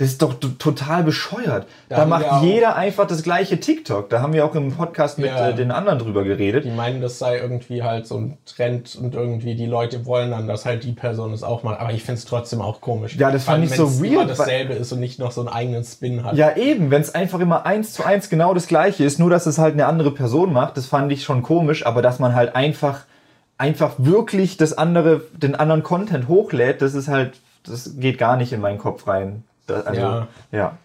[0.00, 1.66] Das ist doch total bescheuert.
[1.90, 4.08] Da Da, macht jeder einfach das gleiche TikTok.
[4.08, 5.50] Da haben wir auch im Podcast mit Ja.
[5.50, 6.64] äh, den anderen drüber geredet.
[6.64, 10.48] Die meinen, das sei irgendwie halt so ein Trend und irgendwie die Leute wollen dann,
[10.48, 11.80] dass halt die Person es auch macht.
[11.80, 13.14] Aber ich finde es trotzdem auch komisch.
[13.16, 15.50] Ja, das fand ich so immer weird, weil- dasselbe ist und nicht noch so einen
[15.50, 16.34] eigenen Spin hat.
[16.34, 19.44] Ja, eben, wenn es einfach immer eins zu eins genau das gleiche ist, nur dass
[19.44, 22.56] es halt eine andere Person macht, das fand ich schon komisch, aber dass man halt
[22.56, 23.00] einfach,
[23.58, 27.34] einfach wirklich das andere, den anderen Content hochlädt, das ist halt,
[27.66, 29.44] das geht gar nicht in meinen Kopf rein.
[29.70, 30.28] Das, also, Ja.
[30.52, 30.78] ja.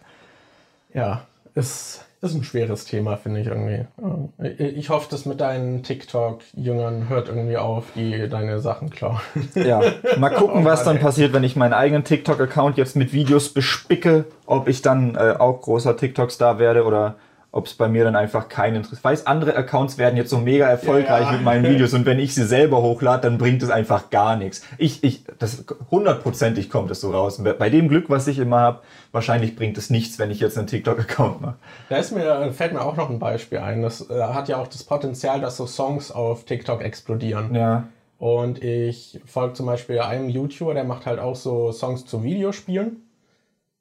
[0.94, 1.22] Ja,
[1.56, 3.86] ist, ist ein schweres Thema, finde ich irgendwie.
[4.02, 4.50] Ja.
[4.58, 9.20] Ich hoffe, dass mit deinen TikTok-Jüngern hört irgendwie auf, die deine Sachen klauen.
[9.56, 9.82] Ja,
[10.18, 11.02] mal gucken, Oh was dann ey.
[11.04, 15.62] passiert, wenn ich meinen eigenen TikTok-Account jetzt mit Videos bespicke, ob ich dann äh, auch
[15.62, 17.16] großer TikTok-Star werde oder
[17.56, 19.02] ob es bei mir dann einfach keinen interessiert.
[19.06, 21.32] Weiß, andere Accounts werden jetzt so mega erfolgreich Ja, ja.
[21.32, 24.62] mit meinen Videos und wenn ich sie selber hochlade, dann bringt es einfach gar nichts.
[24.78, 27.42] Ich, ich, das hundertprozentig kommt es so raus.
[27.58, 28.80] Bei dem Glück, was ich immer habe,
[29.14, 31.56] wahrscheinlich bringt es nichts, wenn ich jetzt einen TikTok-Account mache.
[31.88, 33.82] Da ist mir, fällt mir auch noch ein Beispiel ein.
[33.82, 37.56] Das äh, hat ja auch das Potenzial, dass so Songs auf TikTok explodieren.
[37.56, 37.88] Ja.
[38.18, 43.05] Und ich folge zum Beispiel einem YouTuber, der macht halt auch so Songs zu Videospielen.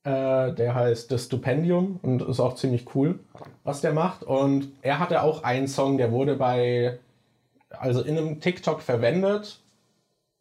[0.04, 3.20] Äh, der heißt Das Stupendium und ist auch ziemlich cool,
[3.64, 4.22] was der macht.
[4.22, 6.98] Und er hatte auch einen Song, der wurde bei,
[7.70, 9.60] also in einem TikTok verwendet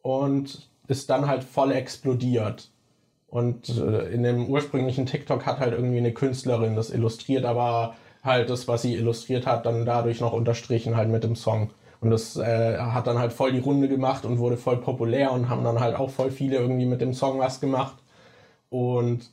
[0.02, 2.69] und ist dann halt voll explodiert.
[3.28, 8.49] Und äh, in dem ursprünglichen TikTok hat halt irgendwie eine Künstlerin das illustriert, aber halt
[8.49, 11.71] das, was sie illustriert hat, dann dadurch noch unterstrichen halt mit dem Song.
[12.02, 15.47] Und das äh, hat dann halt voll die Runde gemacht und wurde voll populär und
[15.49, 17.95] haben dann halt auch voll viele irgendwie mit dem Song was gemacht.
[18.69, 19.32] Und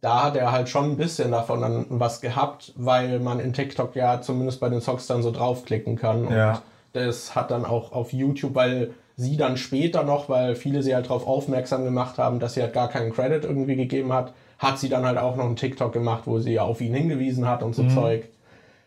[0.00, 3.96] da hat er halt schon ein bisschen davon dann was gehabt, weil man in TikTok
[3.96, 6.26] ja zumindest bei den Songs dann so draufklicken kann.
[6.26, 6.62] Und Ja.
[6.92, 11.06] das hat dann auch auf YouTube, weil sie dann später noch, weil viele sie halt
[11.06, 14.88] darauf aufmerksam gemacht haben, dass sie halt gar keinen Credit irgendwie gegeben hat, hat sie
[14.88, 17.84] dann halt auch noch einen TikTok gemacht, wo sie auf ihn hingewiesen hat und so
[17.84, 18.28] Zeug.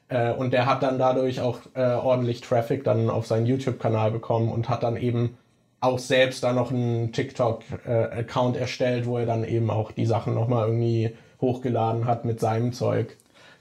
[0.07, 4.49] Äh, und der hat dann dadurch auch äh, ordentlich Traffic dann auf seinen YouTube-Kanal bekommen
[4.51, 5.37] und hat dann eben
[5.81, 10.67] auch selbst da noch einen TikTok-Account erstellt, wo er dann eben auch die Sachen nochmal
[10.67, 13.17] irgendwie hochgeladen hat mit seinem Zeug.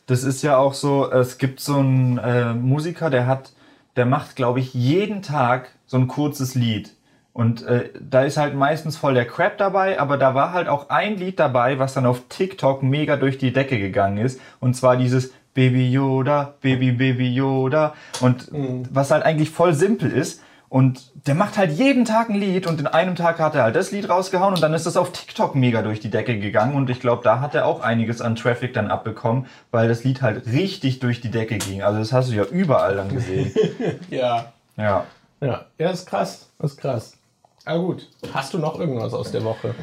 [0.07, 3.53] Das ist ja auch so, es gibt so einen äh, Musiker, der hat,
[3.97, 6.95] der macht, glaube ich, jeden Tag so ein kurzes Lied.
[7.33, 10.91] Und äh, da ist halt meistens voll der Crap dabei, aber da war halt auch
[10.91, 14.41] ein Lied dabei, was dann auf TikTok mega durch die Decke gegangen ist.
[14.59, 17.95] Und zwar dieses Baby Yoda, Baby Baby Yoda.
[18.21, 18.49] Und
[18.93, 20.43] was halt eigentlich voll simpel ist.
[20.71, 23.75] Und der macht halt jeden Tag ein Lied und in einem Tag hat er halt
[23.75, 26.89] das Lied rausgehauen und dann ist das auf TikTok mega durch die Decke gegangen und
[26.89, 30.47] ich glaube, da hat er auch einiges an Traffic dann abbekommen, weil das Lied halt
[30.47, 31.83] richtig durch die Decke ging.
[31.83, 33.53] Also das hast du ja überall dann gesehen.
[34.11, 34.53] Ja.
[34.77, 35.07] ja.
[35.41, 36.51] Ja, ja, ist krass.
[36.63, 37.17] Ist krass.
[37.65, 38.09] Aber gut.
[38.33, 39.75] Hast du noch irgendwas aus der Woche?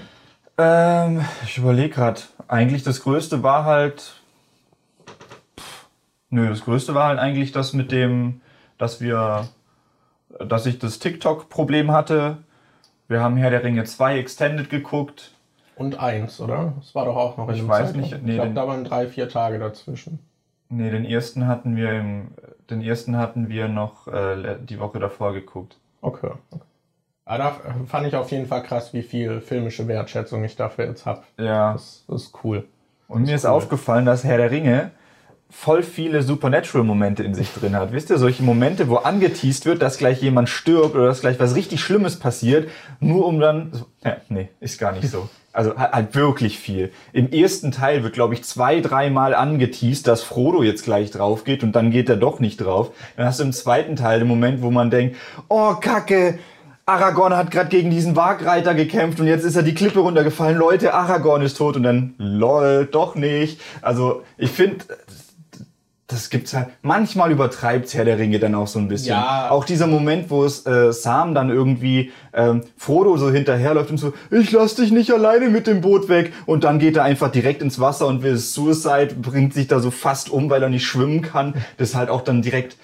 [0.57, 2.21] Ähm, ich überlege gerade.
[2.47, 4.13] Eigentlich das Größte war halt.
[5.59, 5.87] Pff,
[6.29, 8.41] nö, das Größte war halt eigentlich das mit dem,
[8.77, 9.47] dass wir.
[10.39, 12.37] Dass ich das TikTok-Problem hatte.
[13.07, 15.31] Wir haben Herr der Ringe 2 Extended geguckt.
[15.75, 16.73] Und eins, oder?
[16.77, 18.01] Das war doch auch noch in Ich weiß Zeitraum.
[18.01, 18.23] nicht.
[18.23, 20.19] Nee, ich glaube, da waren drei, vier Tage dazwischen.
[20.69, 22.29] Nee, den ersten hatten wir im,
[22.69, 25.77] den ersten hatten wir noch äh, die Woche davor geguckt.
[26.01, 26.31] Okay.
[26.51, 26.65] okay.
[27.25, 31.05] Aber da fand ich auf jeden Fall krass, wie viel filmische Wertschätzung ich dafür jetzt
[31.05, 31.23] habe.
[31.37, 31.73] Ja.
[31.73, 32.65] Das, das ist cool.
[33.07, 33.51] Und mir ist cool.
[33.51, 34.91] aufgefallen, dass Herr der Ringe
[35.49, 37.91] voll viele Supernatural-Momente in sich drin hat.
[37.91, 41.55] Wisst ihr, solche Momente, wo angeteased wird, dass gleich jemand stirbt oder dass gleich was
[41.55, 43.69] richtig Schlimmes passiert, nur um dann.
[43.71, 45.29] So, ja, nee, ist gar nicht so.
[45.53, 46.91] Also halt halt wirklich viel.
[47.13, 51.63] Im ersten Teil wird, glaube ich, zwei, dreimal angeteased, dass Frodo jetzt gleich drauf geht
[51.63, 52.91] und dann geht er doch nicht drauf.
[53.15, 55.15] Dann hast du im zweiten Teil den Moment, wo man denkt,
[55.47, 56.37] oh Kacke,
[56.85, 60.57] Aragorn hat gerade gegen diesen Wagreiter gekämpft und jetzt ist er die Klippe runtergefallen.
[60.57, 63.59] Leute, Aragorn ist tot und dann, lol, doch nicht.
[63.81, 64.85] Also ich finde,
[66.07, 66.69] das gibt's halt.
[66.83, 69.09] Manchmal übertreibt's Herr der Ringe dann auch so ein bisschen.
[69.09, 69.51] Ja.
[69.51, 74.13] Auch dieser Moment, wo es äh, Sam dann irgendwie ähm, Frodo so hinterherläuft und so,
[74.31, 76.31] ich lass dich nicht alleine mit dem Boot weg.
[76.45, 79.91] Und dann geht er einfach direkt ins Wasser und will Suicide, bringt sich da so
[79.91, 81.55] fast um, weil er nicht schwimmen kann.
[81.77, 82.77] Das ist halt auch dann direkt,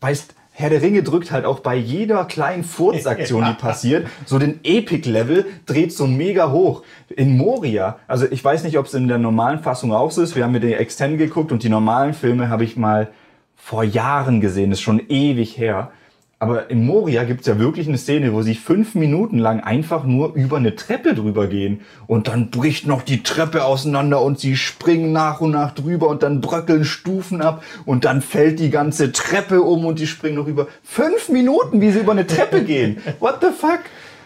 [0.00, 4.60] weißt, Herr der Ringe drückt halt auch bei jeder kleinen Furzaktion, die passiert, so den
[4.64, 6.82] Epic-Level, dreht so mega hoch.
[7.14, 10.34] In Moria, also ich weiß nicht, ob es in der normalen Fassung auch so ist,
[10.34, 13.08] wir haben mir den Extend geguckt und die normalen Filme habe ich mal
[13.54, 15.90] vor Jahren gesehen, das ist schon ewig her.
[16.38, 20.34] Aber in Moria gibt's ja wirklich eine Szene, wo sie fünf Minuten lang einfach nur
[20.34, 21.80] über eine Treppe drüber gehen.
[22.06, 26.22] Und dann bricht noch die Treppe auseinander und sie springen nach und nach drüber und
[26.22, 30.46] dann bröckeln Stufen ab und dann fällt die ganze Treppe um und die springen noch
[30.46, 30.66] über.
[30.82, 32.98] Fünf Minuten, wie sie über eine Treppe gehen.
[33.18, 33.80] What the fuck?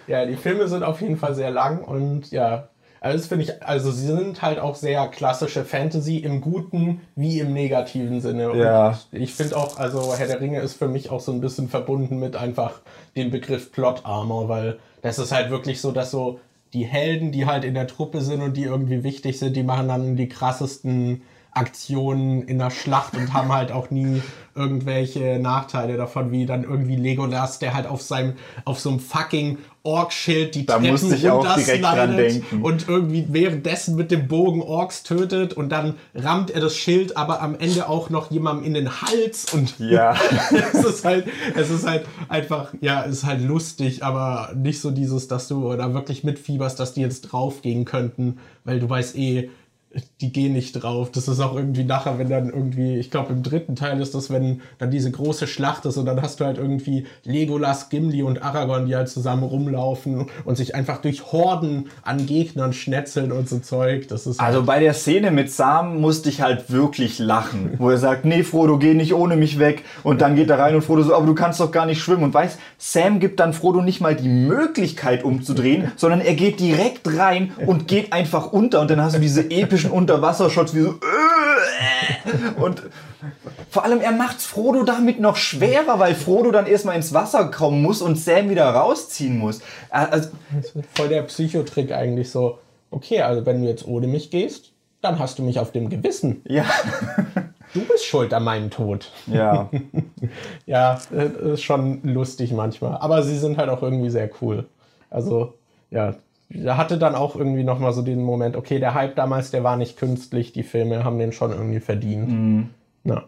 [0.09, 2.69] Ja, die Filme sind auf jeden Fall sehr lang und ja.
[3.01, 7.41] Also das finde ich, also sie sind halt auch sehr klassische Fantasy im guten wie
[7.41, 8.55] im negativen Sinne.
[8.57, 8.99] Ja.
[9.11, 11.69] Und ich finde auch, also Herr der Ringe ist für mich auch so ein bisschen
[11.69, 12.81] verbunden mit einfach
[13.17, 16.41] dem Begriff Plot Armor, weil das ist halt wirklich so, dass so
[16.75, 19.89] die Helden, die halt in der Truppe sind und die irgendwie wichtig sind, die machen
[19.89, 24.23] dann die krassesten Aktionen in der Schlacht und haben halt auch nie
[24.55, 28.35] irgendwelche Nachteile davon, wie dann irgendwie Legolas, der halt auf seinem,
[28.65, 32.63] auf so einem fucking Orkschild die Da musste ich auch direkt dran denken.
[32.63, 37.41] und irgendwie währenddessen mit dem Bogen Orks tötet und dann rammt er das Schild aber
[37.41, 40.15] am Ende auch noch jemandem in den Hals und Ja.
[40.73, 44.91] es ist halt, es ist halt einfach, ja, es ist halt lustig, aber nicht so
[44.91, 49.49] dieses, dass du da wirklich mitfieberst, dass die jetzt draufgehen könnten, weil du weißt eh,
[50.21, 51.11] die gehen nicht drauf.
[51.11, 54.31] Das ist auch irgendwie nachher, wenn dann irgendwie, ich glaube im dritten Teil ist das,
[54.31, 58.43] wenn dann diese große Schlacht ist und dann hast du halt irgendwie Legolas, Gimli und
[58.43, 63.59] Aragorn, die halt zusammen rumlaufen und sich einfach durch Horden an Gegnern schnetzeln und so
[63.59, 64.07] Zeug.
[64.09, 67.91] Das ist Also halt, bei der Szene mit Sam musste ich halt wirklich lachen, wo
[67.91, 69.85] er sagt, nee Frodo, geh nicht ohne mich weg.
[70.05, 72.23] Und dann geht er rein und Frodo so, aber du kannst doch gar nicht schwimmen.
[72.23, 77.09] Und weißt, Sam gibt dann Frodo nicht mal die Möglichkeit umzudrehen, sondern er geht direkt
[77.19, 78.81] rein und geht einfach unter.
[78.81, 82.83] Und dann hast du diese epischen Unterwassershots wie so, äh, und
[83.71, 87.83] vor allem er macht's Frodo damit noch schwerer, weil Frodo dann erstmal ins Wasser kommen
[87.83, 89.61] muss und Sam wieder rausziehen muss.
[89.91, 90.31] Also,
[90.95, 92.59] voll der Psychotrick eigentlich so.
[92.91, 96.43] Okay, also wenn du jetzt ohne mich gehst, dann hast du mich auf dem Gewissen.
[96.45, 96.65] ja.
[97.73, 99.11] Du bist schuld an meinem Tod.
[99.27, 99.71] Ja.
[100.67, 102.99] Ja, äh, ist schon lustig manchmal.
[102.99, 104.67] Aber sie sind halt auch irgendwie sehr cool.
[105.09, 105.55] Also,
[105.91, 106.15] ja,
[106.67, 109.97] hatte dann auch irgendwie nochmal so den Moment, okay, der Hype damals, der war nicht
[109.97, 112.69] künstlich, die Filme haben den schon irgendwie verdient.
[113.05, 113.25] Ja.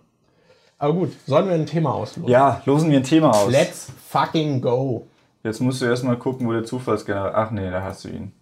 [0.78, 2.30] Aber gut, sollen wir ein Thema auslosen?
[2.30, 3.50] Ja, losen wir ein Thema aus.
[3.50, 5.06] Let's fucking go.
[5.44, 7.38] Jetzt musst du erstmal gucken, wo der Zufallsgenerator.
[7.38, 8.32] Ach nee, da hast du ihn.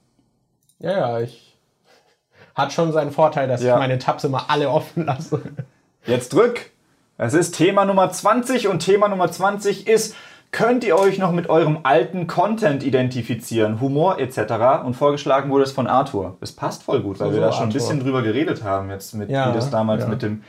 [0.79, 1.59] Ja, ja, ich.
[2.55, 3.75] Hat schon seinen Vorteil, dass Ja.
[3.75, 5.43] ich meine Tabs immer alle offen lasse.
[6.07, 6.71] Jetzt drück!
[7.19, 10.14] Es ist Thema Nummer 20 und Thema Nummer 20 ist,
[10.53, 14.85] könnt ihr euch noch mit eurem alten Content identifizieren, Humor etc.
[14.85, 16.37] Und vorgeschlagen wurde es von Arthur.
[16.41, 17.75] Das passt voll gut, weil So, wir so, da schon ein Arthur.
[17.81, 20.09] bisschen drüber geredet haben, jetzt mit, Ja, wie das damals ja.
[20.09, 20.43] mit dem.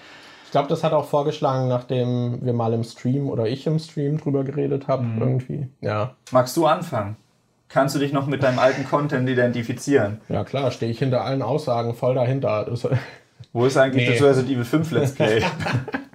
[0.45, 4.17] Ich glaube, das hat auch vorgeschlagen, nachdem wir mal im Stream oder ich im Stream
[4.17, 5.67] drüber geredet habe, irgendwie.
[5.79, 6.11] Ja.
[6.31, 7.15] Magst du anfangen?
[7.69, 10.19] Kannst du dich noch mit deinem alten Content identifizieren?
[10.27, 12.65] Ja, klar, stehe ich hinter allen Aussagen voll dahinter.
[12.69, 12.85] Das,
[13.53, 14.15] Wo ist eigentlich Nee.
[14.17, 15.41] das Resident Evil 5 Let's Play?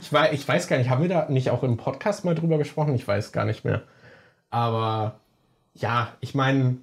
[0.00, 2.58] ich, weiß, ich weiß gar nicht, haben wir da nicht auch im Podcast mal drüber
[2.58, 2.94] gesprochen?
[2.94, 3.82] Ich weiß gar nicht mehr.
[4.50, 5.20] Aber
[5.74, 6.78] ja, ich meine,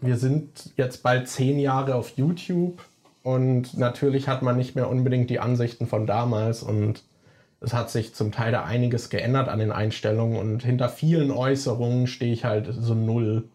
[0.00, 2.82] wir sind jetzt bald zehn Jahre auf YouTube
[3.22, 7.02] und natürlich hat man nicht mehr unbedingt die Ansichten von damals und
[7.60, 12.06] es hat sich zum Teil da einiges geändert an den Einstellungen und hinter vielen Äußerungen
[12.06, 13.48] stehe ich halt so null.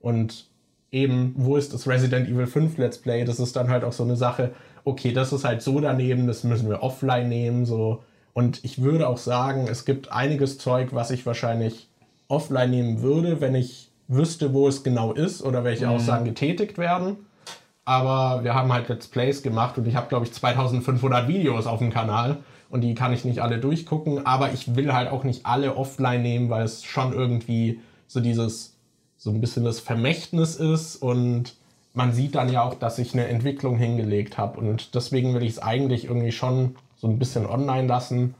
[0.00, 0.48] Und
[0.90, 3.24] eben, wo ist das Resident Evil 5 Let's Play?
[3.24, 4.52] Das ist dann halt auch so eine Sache,
[4.84, 8.02] okay, das ist halt so daneben, das müssen wir offline nehmen, so.
[8.34, 11.88] Und ich würde auch sagen, es gibt einiges Zeug, was ich wahrscheinlich
[12.28, 17.16] offline nehmen würde, wenn ich wüsste, wo es genau ist oder welche Aussagen getätigt werden.
[17.84, 21.78] Aber wir haben halt Let's Plays gemacht und ich habe, glaube ich, 2500 Videos auf
[21.78, 22.38] dem Kanal
[22.70, 24.26] und die kann ich nicht alle durchgucken.
[24.26, 28.74] Aber ich will halt auch nicht alle offline nehmen, weil es schon irgendwie so dieses,
[29.16, 31.54] so ein bisschen das Vermächtnis ist und
[31.92, 35.52] man sieht dann ja auch, dass ich eine Entwicklung hingelegt habe und deswegen will ich
[35.52, 38.34] es eigentlich irgendwie schon so ein bisschen online lassen.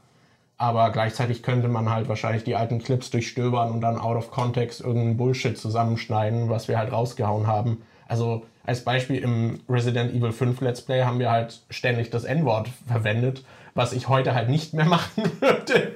[0.57, 4.79] Aber gleichzeitig könnte man halt wahrscheinlich die alten Clips durchstöbern und dann out of context
[4.81, 7.81] irgendeinen Bullshit zusammenschneiden, was wir halt rausgehauen haben.
[8.07, 12.69] Also als Beispiel im Resident Evil 5 Let's Play haben wir halt ständig das N-Wort
[12.87, 15.91] verwendet, was ich heute halt nicht mehr machen würde.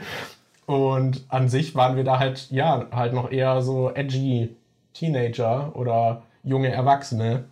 [0.65, 4.55] Und an sich waren wir da halt, ja, halt noch eher so edgy
[4.93, 7.45] Teenager oder junge Erwachsene.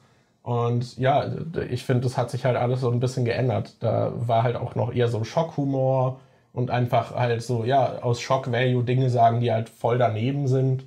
[0.47, 1.29] Und ja,
[1.69, 3.75] ich finde, das hat sich halt alles so ein bisschen geändert.
[3.81, 6.21] Da war halt auch noch eher so Schockhumor
[6.53, 10.85] und einfach halt so, ja, aus Shock-Value Dinge sagen, die halt voll daneben sind.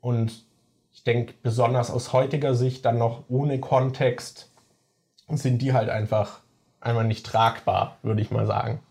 [0.00, 0.44] Und
[0.92, 4.52] ich denke, besonders aus heutiger Sicht, dann noch ohne Kontext,
[5.30, 6.38] sind die halt einfach
[6.80, 8.82] einmal nicht tragbar, würde ich mal sagen.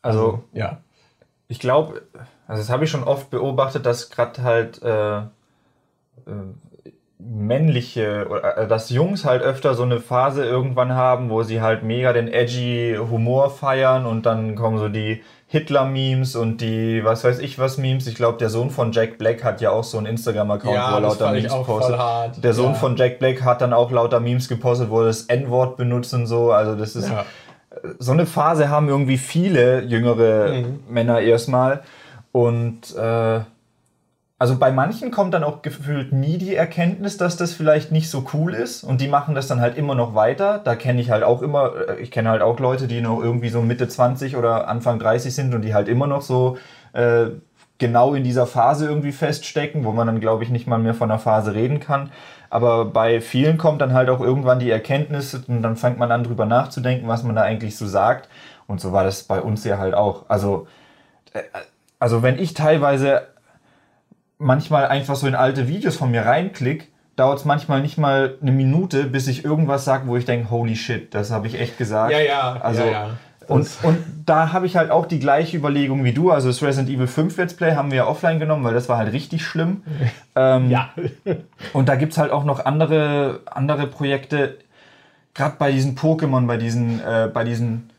[0.00, 0.78] Also, Ja.
[1.48, 2.00] ich glaube,
[2.46, 5.24] also das habe ich schon oft beobachtet, dass gerade halt äh, äh,
[7.26, 11.82] männliche, oder, äh, dass Jungs halt öfter so eine Phase irgendwann haben, wo sie halt
[11.82, 17.38] mega den edgy Humor feiern und dann kommen so die Hitler-Memes und die, was weiß
[17.38, 18.06] ich was Memes.
[18.06, 20.94] Ich glaube, der Sohn von Jack Black hat ja auch so einen Instagram-Account, Ja, wo
[20.96, 21.98] er lauter Memes postet.
[22.42, 22.74] Der Sohn Ja.
[22.74, 26.26] von Jack Black hat dann auch lauter Memes gepostet, wo er das N-Wort benutzt und
[26.26, 26.50] so.
[26.50, 27.24] Also das ist Ja.
[27.98, 30.80] so eine Phase haben irgendwie viele jüngere Mhm.
[30.88, 31.82] Männer erstmal.
[32.32, 33.40] Und äh,
[34.38, 38.26] also bei manchen kommt dann auch gefühlt nie die Erkenntnis, dass das vielleicht nicht so
[38.32, 40.58] cool ist und die machen das dann halt immer noch weiter.
[40.58, 43.48] Da kenne ich halt auch immer, äh, ich kenne halt auch Leute, die noch irgendwie
[43.48, 46.58] so Mitte 20 oder Anfang 30 sind und die halt immer noch so
[46.94, 47.26] äh,
[47.78, 51.10] genau in dieser Phase irgendwie feststecken, wo man dann glaube ich nicht mal mehr von
[51.10, 52.10] einer Phase reden kann.
[52.50, 56.24] Aber bei vielen kommt dann halt auch irgendwann die Erkenntnis und dann fängt man an
[56.24, 58.28] drüber nachzudenken, was man da eigentlich so sagt.
[58.66, 60.24] Und so war das bei uns ja halt auch.
[60.28, 60.66] Also,
[61.32, 61.42] äh,
[61.98, 63.33] also wenn ich teilweise
[64.44, 68.52] manchmal einfach so in alte Videos von mir reinklick, dauert es manchmal nicht mal eine
[68.52, 72.12] Minute, bis ich irgendwas sage, wo ich denke, holy shit, das habe ich echt gesagt.
[72.12, 72.60] Ja, ja.
[72.60, 73.10] Also, ja, ja.
[73.46, 76.30] Und, und da habe ich halt auch die gleiche Überlegung wie du.
[76.30, 78.96] Also das Resident Evil 5 Let's Play haben wir ja offline genommen, weil das war
[78.96, 79.82] halt richtig schlimm.
[80.36, 80.90] ähm, ja.
[81.72, 84.58] und da gibt es halt auch noch andere, andere Projekte,
[85.34, 87.90] gerade bei diesen Pokémon, bei diesen, äh, bei diesen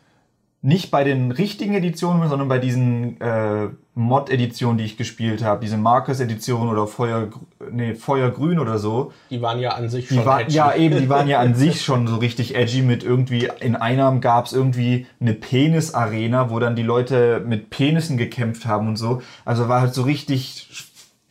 [0.66, 5.78] nicht bei den richtigen Editionen, sondern bei diesen äh, Mod-Editionen, die ich gespielt habe, diese
[5.78, 7.28] Marcus-Edition oder Feuer,
[7.72, 9.14] nee, Feuergrün oder so.
[9.30, 10.56] Die waren ja an sich die schon war, edgy.
[10.56, 14.22] Ja, eben, die waren ja an sich schon so richtig edgy mit irgendwie, in einem
[14.22, 19.22] gab es irgendwie eine Penis-Arena, wo dann die Leute mit Penissen gekämpft haben und so.
[19.46, 20.68] Also war halt so richtig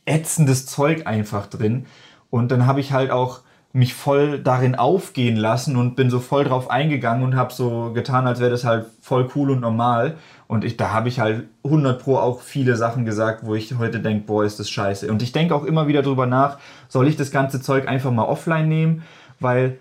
[0.05, 1.87] ätzendes Zeug einfach drin.
[2.30, 3.41] Und dann habe ich halt auch
[3.74, 8.24] mich voll darin aufgehen lassen und bin so voll drauf eingegangen und habe so getan,
[8.24, 10.14] als wäre das halt voll cool und normal.
[10.46, 13.98] Und ich, da habe ich halt 100 pro auch viele Sachen gesagt, wo ich heute
[13.98, 15.10] denke, boah, ist das scheiße.
[15.10, 18.26] Und ich denke auch immer wieder drüber nach, soll ich das ganze Zeug einfach mal
[18.26, 19.02] offline nehmen,
[19.40, 19.78] weil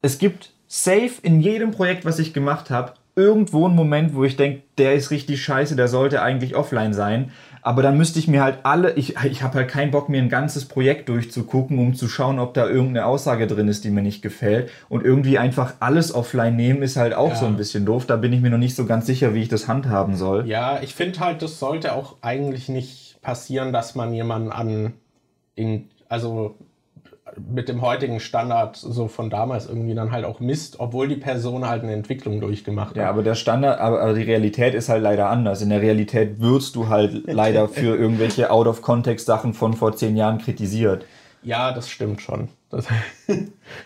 [0.00, 4.36] es gibt safe in jedem Projekt, was ich gemacht habe, irgendwo einen Moment, wo ich
[4.36, 7.32] denke, der ist richtig scheiße, der sollte eigentlich offline sein.
[7.62, 10.28] Aber dann müsste ich mir halt alle, ich, ich habe halt keinen Bock, mir ein
[10.28, 14.22] ganzes Projekt durchzugucken, um zu schauen, ob da irgendeine Aussage drin ist, die mir nicht
[14.22, 14.70] gefällt.
[14.88, 17.36] Und irgendwie einfach alles offline nehmen, ist halt auch Ja.
[17.36, 18.06] so ein bisschen doof.
[18.06, 20.46] Da bin ich mir noch nicht so ganz sicher, wie ich das handhaben soll.
[20.46, 24.92] Ja, ich finde halt, das sollte auch eigentlich nicht passieren, dass man jemanden an
[25.58, 26.54] den, also
[27.36, 31.68] mit dem heutigen Standard so von damals irgendwie dann halt auch misst, obwohl die Person
[31.68, 33.10] halt eine Entwicklung durchgemacht Ja, hat.
[33.10, 35.62] aber der Standard, aber, aber die Realität ist halt leider anders.
[35.62, 41.04] In der Realität wirst du halt leider für irgendwelche Out-of-Context-Sachen von vor zehn Jahren kritisiert.
[41.42, 42.48] Ja, das stimmt schon.
[42.68, 42.86] Das,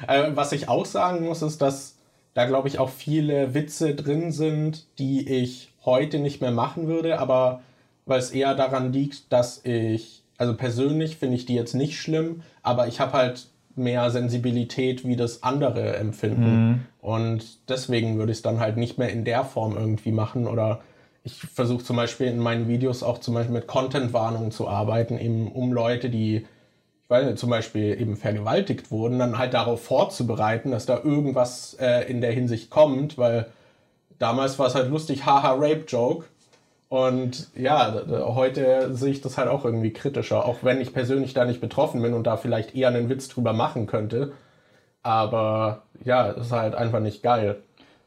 [0.08, 1.96] äh, was ich auch sagen muss, ist, dass
[2.34, 7.20] da, glaube ich, auch viele Witze drin sind, die ich heute nicht mehr machen würde,
[7.20, 7.60] aber
[8.06, 12.42] weil es eher daran liegt, dass ich, also persönlich finde ich die jetzt nicht schlimm,
[12.62, 16.86] aber ich habe halt mehr Sensibilität, wie das andere empfinden.
[17.00, 20.80] Und deswegen würde ich es dann halt nicht mehr in der Form irgendwie machen oder
[21.24, 25.50] ich versuche zum Beispiel in meinen Videos auch zum Beispiel mit Content-Warnungen zu arbeiten, eben
[25.50, 26.46] um Leute, die
[27.04, 31.76] ich weiß nicht, zum Beispiel eben vergewaltigt wurden, dann halt darauf vorzubereiten, dass da irgendwas
[31.78, 33.46] äh, in der Hinsicht kommt, weil
[34.18, 36.24] damals war es halt lustig, haha, Rape-Joke.
[36.88, 41.44] Und ja, heute sehe ich das halt auch irgendwie kritischer, auch wenn ich persönlich da
[41.44, 44.32] nicht betroffen bin und da vielleicht eher einen Witz drüber machen könnte.
[45.02, 47.56] Aber ja, ist halt einfach nicht geil.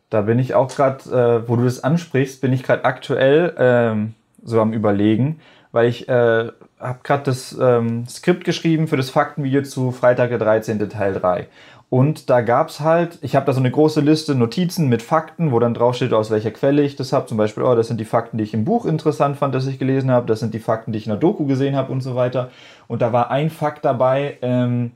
[0.10, 4.14] Da bin ich auch gerade, äh, wo du das ansprichst, bin ich gerade aktuell ähm,
[4.42, 6.50] so am Überlegen, weil ich äh,
[6.80, 10.90] habe gerade das ähm, Skript geschrieben für das Faktenvideo zu Freitag der 13.
[10.90, 11.48] Teil 3.
[11.90, 15.60] Und da gab's halt, ich habe da so eine große Liste Notizen mit Fakten, wo
[15.60, 17.28] dann draufsteht, aus welcher Quelle ich das habe.
[17.28, 19.80] Zum Beispiel, oh, das sind die Fakten, die ich im Buch interessant fand, das ich
[19.80, 20.26] gelesen habe.
[20.26, 22.52] Das sind die Fakten, die ich in der Doku gesehen habe und so weiter.
[22.88, 24.92] Und da war ein Fakt dabei, ähm,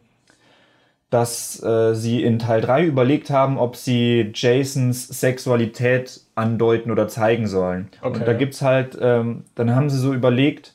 [1.12, 7.48] dass äh, sie in Teil 3 überlegt haben, ob sie Jasons Sexualität andeuten oder zeigen
[7.48, 7.90] sollen.
[8.02, 8.20] Okay.
[8.20, 10.74] Und da gibt's halt, ähm, dann haben sie so überlegt,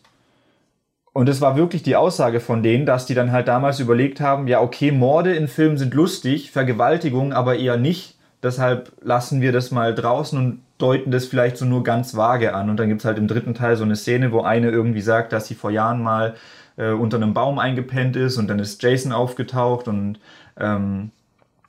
[1.16, 4.48] und es war wirklich die Aussage von denen, dass die dann halt damals überlegt haben,
[4.48, 8.16] ja, okay, Morde in Filmen sind lustig, Vergewaltigungen aber eher nicht.
[8.42, 12.68] Deshalb lassen wir das mal draußen und deuten das vielleicht so nur ganz vage an.
[12.68, 15.46] Und dann gibt's halt im dritten Teil so eine Szene, wo eine irgendwie sagt, dass
[15.46, 16.34] sie vor Jahren mal
[16.76, 20.20] äh, unter einem Baum eingepennt ist und dann ist Jason aufgetaucht und
[20.60, 21.12] ähm,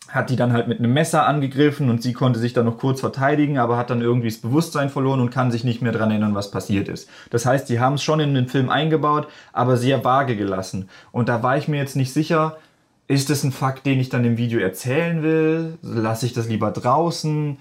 [0.10, 3.01] hat die dann halt mit einem Messer angegriffen und sie konnte sich dann noch kurz
[3.01, 6.36] verteidigen, aber hat dann irgendwie das Bewusstsein verloren und kann sich nicht mehr dran erinnern,
[6.36, 7.10] was passiert ist.
[7.30, 10.89] Das heißt, die haben es schon in den Film eingebaut, aber sehr vage gelassen.
[11.12, 12.58] Und da war ich mir jetzt nicht sicher,
[13.08, 15.78] ist das ein Fakt, den ich dann im Video erzählen will?
[15.82, 17.58] Lasse ich das lieber draußen?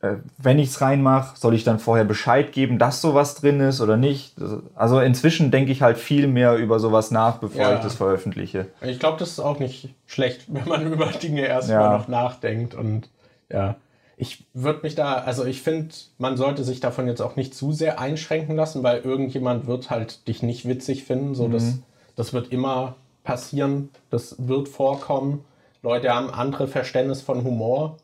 [0.00, 3.80] Äh, Wenn ich es reinmache, soll ich dann vorher Bescheid geben, dass sowas drin ist
[3.80, 4.36] oder nicht?
[4.76, 7.74] Also inzwischen denke ich halt viel mehr über sowas nach, bevor Ja.
[7.74, 8.66] ich das veröffentliche.
[8.80, 11.98] Ich glaube, das ist auch nicht schlecht, wenn man über Dinge erstmal Ja.
[11.98, 12.74] noch nachdenkt.
[12.76, 13.08] Und
[13.50, 13.74] ja,
[14.16, 17.72] ich würde mich da, also ich finde, man sollte sich davon jetzt auch nicht zu
[17.72, 21.34] sehr einschränken lassen, weil irgendjemand wird halt dich nicht witzig finden.
[21.34, 21.78] So, das,
[22.14, 22.94] das wird immer
[23.24, 25.44] passieren, das wird vorkommen.
[25.82, 27.96] Leute haben andere Verständnis von Humor.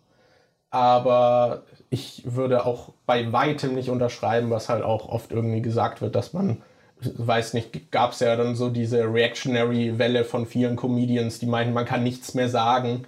[0.71, 6.15] Aber ich würde auch bei weitem nicht unterschreiben, was halt auch oft irgendwie gesagt wird,
[6.15, 6.59] dass man
[7.01, 11.85] weiß nicht, gab es ja dann so diese Reactionary-Welle von vielen Comedians, die meinten, man
[11.85, 13.05] kann nichts mehr sagen.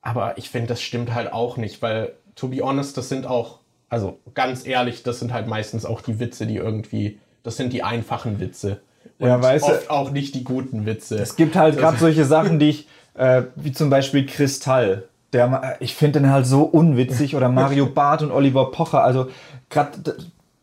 [0.00, 3.60] Aber ich finde, das stimmt halt auch nicht, weil, to be honest, das sind auch,
[3.88, 7.82] also ganz ehrlich, das sind halt meistens auch die Witze, die irgendwie, das sind die
[7.82, 8.80] einfachen Witze.
[9.18, 11.16] Und Ja, weißt du- oft auch nicht die guten Witze.
[11.16, 15.04] Es gibt halt gerade solche Sachen, die ich, äh, wie zum Beispiel Kristall.
[15.32, 19.02] Der, äh, ich finde den halt so unwitzig oder Mario Barth und Oliver Pocher.
[19.02, 19.28] Also
[19.70, 20.16] gerade,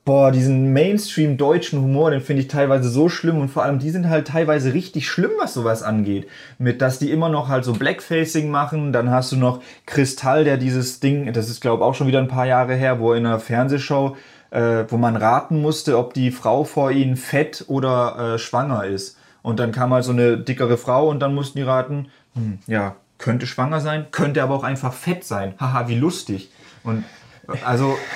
[0.05, 3.89] boah, diesen Mainstream deutschen Humor, den finde ich teilweise so schlimm und vor allem die
[3.89, 6.28] sind halt teilweise richtig schlimm, was sowas angeht.
[6.57, 8.91] Mit, dass die immer noch halt so Blackfacing machen.
[8.91, 12.28] Dann hast du noch Kristall, der dieses Ding, das ist glaube auch schon wieder ein
[12.28, 14.15] paar Jahre her, wo er in einer Fernsehshow,
[14.51, 19.17] äh, wo man raten musste, ob die Frau vor ihnen fett oder äh, schwanger ist.
[19.41, 22.95] Und dann kam halt so eine dickere Frau und dann mussten die raten, hm, ja,
[23.20, 25.53] könnte schwanger sein, könnte aber auch einfach fett sein.
[25.59, 26.49] Haha, wie lustig.
[26.84, 27.03] Und
[27.63, 27.95] also,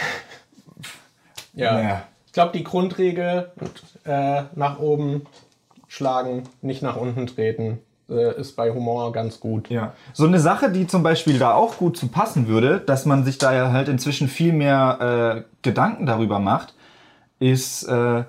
[1.54, 1.74] Ja.
[1.74, 2.04] Naja.
[2.26, 3.52] Ich glaube, die Grundregel
[4.06, 5.26] äh, nach oben
[5.88, 7.80] schlagen, nicht nach unten treten,
[8.10, 9.70] äh, ist bei Humor ganz gut.
[9.70, 9.94] ja.
[10.14, 13.38] So eine Sache, die zum Beispiel da auch gut zu passen würde, dass man sich
[13.38, 16.74] da ja halt inzwischen viel mehr äh, Gedanken darüber macht,
[17.40, 18.24] ist, äh,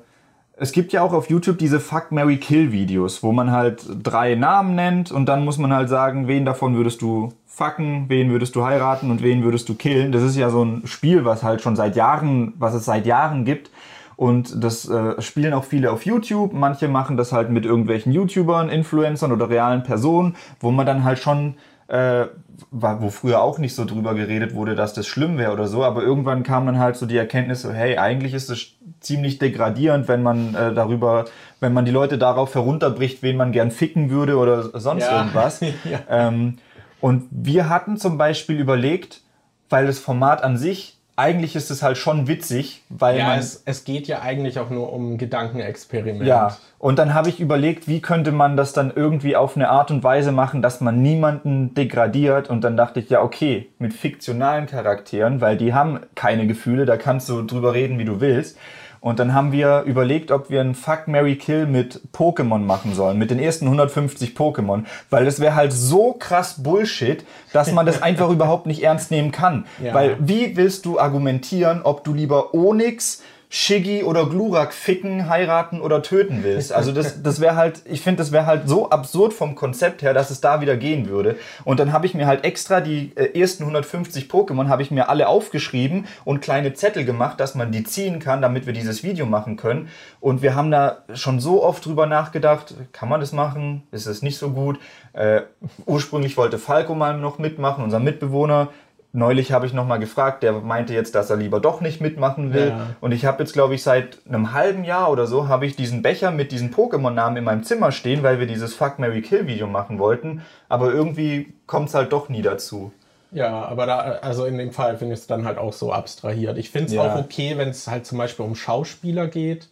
[0.56, 4.34] es gibt ja auch auf YouTube diese Fuck, Mary Kill Videos, wo man halt drei
[4.34, 8.54] Namen nennt und dann muss man halt sagen, wen davon würdest du fucken, wen würdest
[8.56, 10.12] du heiraten und wen würdest du killen.
[10.12, 13.44] Das ist ja so ein Spiel, was halt schon seit Jahren, was es seit Jahren
[13.44, 13.70] gibt.
[14.16, 16.52] Und das äh, spielen auch viele auf YouTube.
[16.52, 21.18] Manche machen das halt mit irgendwelchen YouTubern, Influencern oder realen Personen, wo man dann halt
[21.18, 21.54] schon,
[21.88, 22.26] äh,
[22.70, 25.84] wo früher auch nicht so drüber geredet wurde, dass das schlimm wäre oder so.
[25.84, 30.08] Aber irgendwann kam dann halt so die Erkenntnis, so, hey, eigentlich ist es ziemlich degradierend,
[30.08, 31.26] wenn man äh, darüber,
[31.60, 35.18] wenn man die Leute darauf herunterbricht, wen man gern ficken würde oder sonst Ja.
[35.18, 35.60] irgendwas.
[35.84, 36.00] Ja.
[36.08, 36.56] Ähm,
[37.00, 39.20] und wir hatten zum Beispiel überlegt,
[39.68, 43.38] weil das Format an sich, eigentlich ist es halt schon witzig, weil Ja, man.
[43.38, 46.24] es, es geht ja eigentlich auch nur um Gedankenexperiment.
[46.26, 49.90] ja, und dann habe ich überlegt, wie könnte man das dann irgendwie auf eine Art
[49.90, 52.50] und Weise machen, dass man niemanden degradiert.
[52.50, 56.96] Und dann dachte ich, ja, okay, mit fiktionalen Charakteren, weil die haben keine Gefühle, da
[56.96, 58.58] kannst du drüber reden, wie du willst.
[59.04, 63.18] Und dann haben wir überlegt, ob wir einen Fuck, Mary Kill mit Pokémon machen sollen,
[63.18, 68.00] mit den ersten 150 Pokémon, weil das wäre halt so krass Bullshit, dass man das
[68.02, 69.66] einfach überhaupt nicht ernst nehmen kann.
[69.78, 69.92] Ja.
[69.92, 73.20] Weil wie willst du argumentieren, ob du lieber Onyx,
[73.56, 76.72] Shiggy oder Glurak ficken, heiraten oder töten willst?
[76.72, 80.12] Also das, das wäre halt, ich finde, das wäre halt so absurd vom Konzept her,
[80.12, 81.36] dass es da wieder gehen würde.
[81.64, 85.08] Und dann habe ich mir halt extra die äh, ersten 150 Pokémon habe ich mir
[85.08, 89.24] alle aufgeschrieben und kleine Zettel gemacht, dass man die ziehen kann, damit wir dieses Video
[89.24, 89.88] machen können.
[90.18, 93.84] Und wir haben da schon so oft drüber nachgedacht, kann man das machen?
[93.92, 94.80] Ist es nicht so gut?
[95.12, 95.42] Äh,
[95.86, 98.70] ursprünglich wollte Falco mal noch mitmachen, unser Mitbewohner.
[99.16, 102.52] Neulich habe ich noch mal gefragt, der meinte jetzt, dass er lieber doch nicht mitmachen
[102.52, 102.70] will.
[102.70, 102.86] Ja.
[103.00, 106.02] Und ich habe jetzt, glaube ich, seit einem halben Jahr oder so, habe ich diesen
[106.02, 109.68] Becher mit diesen Pokémon-Namen in meinem Zimmer stehen, weil wir dieses Fuck, Mary Kill Video
[109.68, 110.42] machen wollten.
[110.68, 112.90] Aber irgendwie kommt es halt doch nie dazu.
[113.30, 116.58] Ja, aber da, also in dem Fall finde ich es dann halt auch so abstrahiert.
[116.58, 117.02] Ich finde es Ja.
[117.02, 119.68] auch okay, wenn es halt zum Beispiel um Schauspieler geht,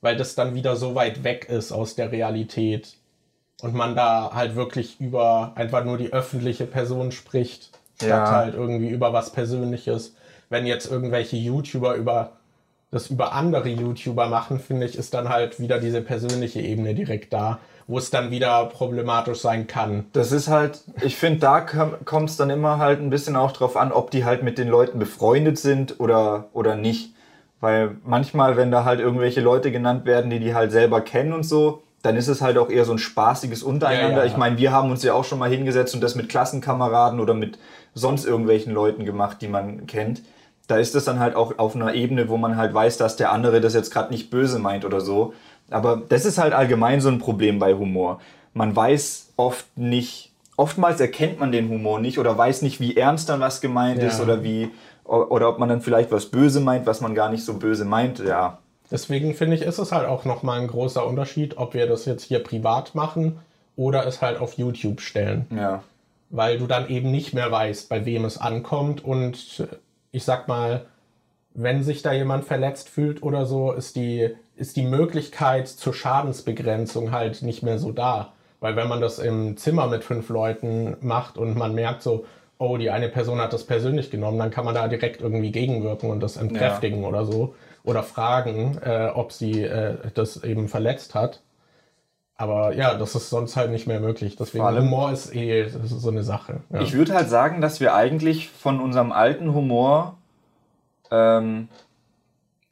[0.00, 2.96] weil das dann wieder so weit weg ist aus der Realität
[3.60, 8.30] und man da halt wirklich über einfach nur die öffentliche Person spricht, statt Ja.
[8.30, 10.14] halt irgendwie über was Persönliches.
[10.48, 12.32] Wenn jetzt irgendwelche YouTuber über
[12.92, 17.32] das über andere YouTuber machen, finde ich, ist dann halt wieder diese persönliche Ebene direkt
[17.32, 20.06] da, wo es dann wieder problematisch sein kann.
[20.12, 23.76] Das ist halt, ich finde, da kommt es dann immer halt ein bisschen auch drauf
[23.76, 27.12] an, ob die halt mit den Leuten befreundet sind oder, oder nicht.
[27.60, 31.42] Weil manchmal, wenn da halt irgendwelche Leute genannt werden, die die halt selber kennen und
[31.42, 34.18] so, dann ist es halt auch eher so ein spaßiges Untereinander.
[34.18, 34.30] Ja, ja.
[34.30, 37.34] Ich meine, wir haben uns ja auch schon mal hingesetzt und das mit Klassenkameraden oder
[37.34, 37.58] mit
[37.94, 40.22] sonst irgendwelchen Leuten gemacht, die man kennt.
[40.68, 43.30] Da ist es dann halt auch auf einer Ebene, wo man halt weiß, dass der
[43.32, 45.34] andere das jetzt gerade nicht böse meint oder so.
[45.70, 48.20] Aber das ist halt allgemein so ein Problem bei Humor.
[48.54, 53.28] Man weiß oft nicht, oftmals erkennt man den Humor nicht oder weiß nicht, wie ernst
[53.28, 54.08] dann was gemeint Ja.
[54.08, 54.70] ist oder wie,
[55.04, 58.18] oder ob man dann vielleicht was böse meint, was man gar nicht so böse meint.
[58.20, 58.58] Ja,
[58.90, 62.24] Deswegen finde ich, ist es halt auch nochmal ein großer Unterschied, ob wir das jetzt
[62.24, 63.38] hier privat machen
[63.74, 65.46] oder es halt auf YouTube stellen.
[65.54, 65.82] ja.
[66.28, 69.04] Weil du dann eben nicht mehr weißt, bei wem es ankommt.
[69.04, 69.76] Und äh,
[70.10, 70.86] ich sag mal,
[71.54, 77.12] wenn sich da jemand verletzt fühlt oder so, ist die, ist die Möglichkeit zur Schadensbegrenzung
[77.12, 78.32] halt nicht mehr so da.
[78.58, 82.24] Weil wenn man das im Zimmer mit fünf Leuten macht und man merkt so,
[82.58, 86.10] oh, die eine Person hat das persönlich genommen, dann kann man da direkt irgendwie gegenwirken
[86.10, 87.54] und das entkräftigen oder so.
[87.86, 91.40] Oder fragen, äh, ob sie äh, das eben verletzt hat.
[92.36, 94.36] Aber ja, das ist sonst halt nicht mehr möglich.
[94.36, 96.60] Deswegen Vor allem- Humor ist eh ist so eine Sache.
[96.70, 96.82] Ja.
[96.82, 100.16] Ich würde halt sagen, dass wir eigentlich von unserem alten Humor
[101.10, 101.68] ähm,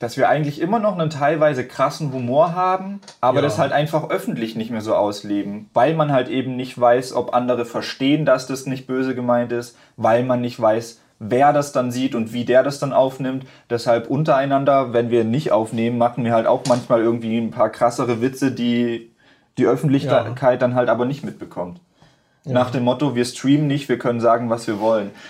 [0.01, 3.43] dass wir eigentlich immer noch einen teilweise krassen Humor haben, aber Ja.
[3.43, 7.33] das halt einfach öffentlich nicht mehr so ausleben, weil man halt eben nicht weiß, ob
[7.33, 11.91] andere verstehen, dass das nicht böse gemeint ist, weil man nicht weiß, wer das dann
[11.91, 13.47] sieht und wie der das dann aufnimmt.
[13.71, 18.21] Deshalb untereinander, wenn wir nicht aufnehmen, machen wir halt auch manchmal irgendwie ein paar krassere
[18.21, 19.11] Witze, die
[19.57, 21.81] die Öffentlichkeit dann halt aber nicht mitbekommt.
[22.45, 25.11] Nach dem Motto, wir streamen nicht, wir können sagen, was wir wollen.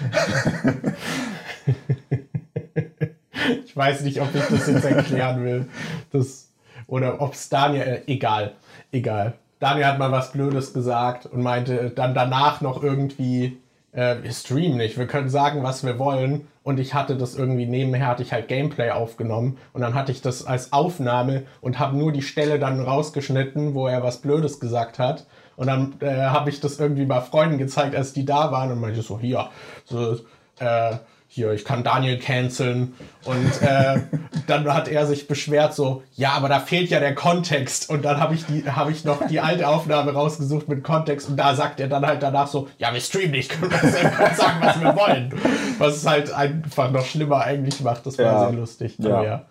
[3.65, 5.67] Ich weiß nicht, ob ich das jetzt erklären will.
[6.13, 6.53] Das,
[6.87, 8.53] oder ob es Daniel, äh, egal,
[8.93, 9.35] egal.
[9.59, 13.59] Daniel hat mal was Blödes gesagt und meinte dann danach noch irgendwie,
[13.95, 16.47] äh, wir streamen nicht, wir können sagen, was wir wollen.
[16.63, 20.23] Und ich hatte das irgendwie nebenher, hatte ich halt Gameplay aufgenommen und dann hatte ich
[20.23, 24.99] das als Aufnahme und habe nur die Stelle dann rausgeschnitten, wo er was Blödes gesagt
[24.99, 25.27] hat.
[25.57, 28.81] Und dann äh, habe ich das irgendwie bei Freunden gezeigt, als die da waren und
[28.81, 29.51] meinte so, hier,
[29.85, 30.17] so,
[30.59, 30.97] äh,
[31.35, 32.95] hier, ich kann Daniel canceln.
[33.25, 34.01] Und äh,
[34.47, 37.91] dann hat er sich beschwert, so, ja, aber da fehlt ja der Kontext.
[37.91, 41.29] Und dann habe ich, die- hab ich noch die alte Aufnahme rausgesucht mit Kontext.
[41.29, 44.31] Und da sagt er dann halt danach so, ja, wir streamen nicht, können wir selber
[44.35, 45.35] sagen, was wir wollen.
[45.79, 48.07] Was es halt einfach noch schlimmer eigentlich macht.
[48.07, 48.41] Das war Ja.
[48.49, 48.95] sehr lustig.
[48.99, 49.15] Ja.
[49.17, 49.45] Aber ja.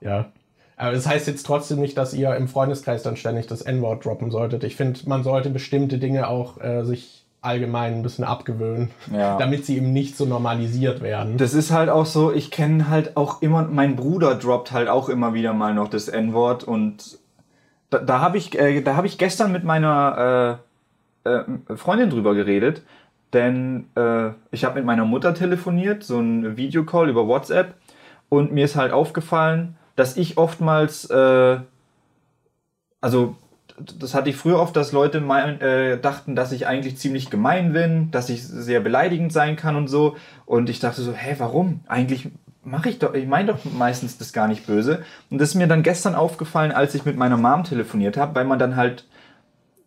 [0.00, 0.26] ja.
[0.78, 4.30] Aber das heißt jetzt trotzdem nicht, dass ihr im Freundeskreis dann ständig das N-Wort droppen
[4.30, 4.62] solltet.
[4.62, 9.38] Ich finde, man sollte bestimmte Dinge auch äh, sich allgemein ein bisschen abgewöhnen, Ja.
[9.38, 11.38] damit sie eben nicht so normalisiert werden.
[11.38, 15.08] Das ist halt auch so, ich kenne halt auch immer, mein Bruder droppt halt auch
[15.08, 17.18] immer wieder mal noch das N-Wort und
[17.90, 20.58] da, da habe ich, äh, da habe ich gestern mit meiner
[21.24, 22.82] äh, äh, Freundin drüber geredet,
[23.32, 27.74] denn äh, ich habe mit meiner Mutter telefoniert, so ein Videocall über WhatsApp
[28.28, 31.58] und mir ist halt aufgefallen, dass ich oftmals, äh,
[33.00, 33.36] also
[33.78, 37.72] das hatte ich früher oft, dass Leute mein, äh, dachten, dass ich eigentlich ziemlich gemein
[37.72, 40.16] bin, dass ich sehr beleidigend sein kann und so.
[40.44, 41.80] Und ich dachte so, hä, warum?
[41.86, 42.30] Eigentlich
[42.64, 45.04] mache ich doch, ich meine doch meistens das gar nicht böse.
[45.30, 48.44] Und das ist mir dann gestern aufgefallen, als ich mit meiner Mom telefoniert habe, weil
[48.44, 49.06] man dann halt,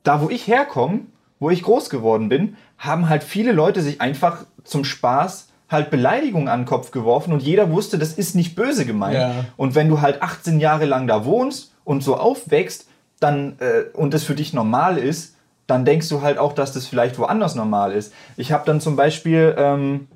[0.03, 1.01] da wo ich herkomme,
[1.39, 6.47] wo ich groß geworden bin, haben halt viele Leute sich einfach zum Spaß halt Beleidigungen
[6.47, 9.15] an den Kopf geworfen und jeder wusste, das ist nicht böse gemeint.
[9.15, 9.45] Ja.
[9.55, 12.88] Und wenn du halt 18 Jahre lang da wohnst und so aufwächst,
[13.19, 15.35] dann äh, und das für dich normal ist,
[15.67, 18.13] dann denkst du halt auch, dass das vielleicht woanders normal ist.
[18.37, 20.07] Ich habe dann zum Beispiel, ähm,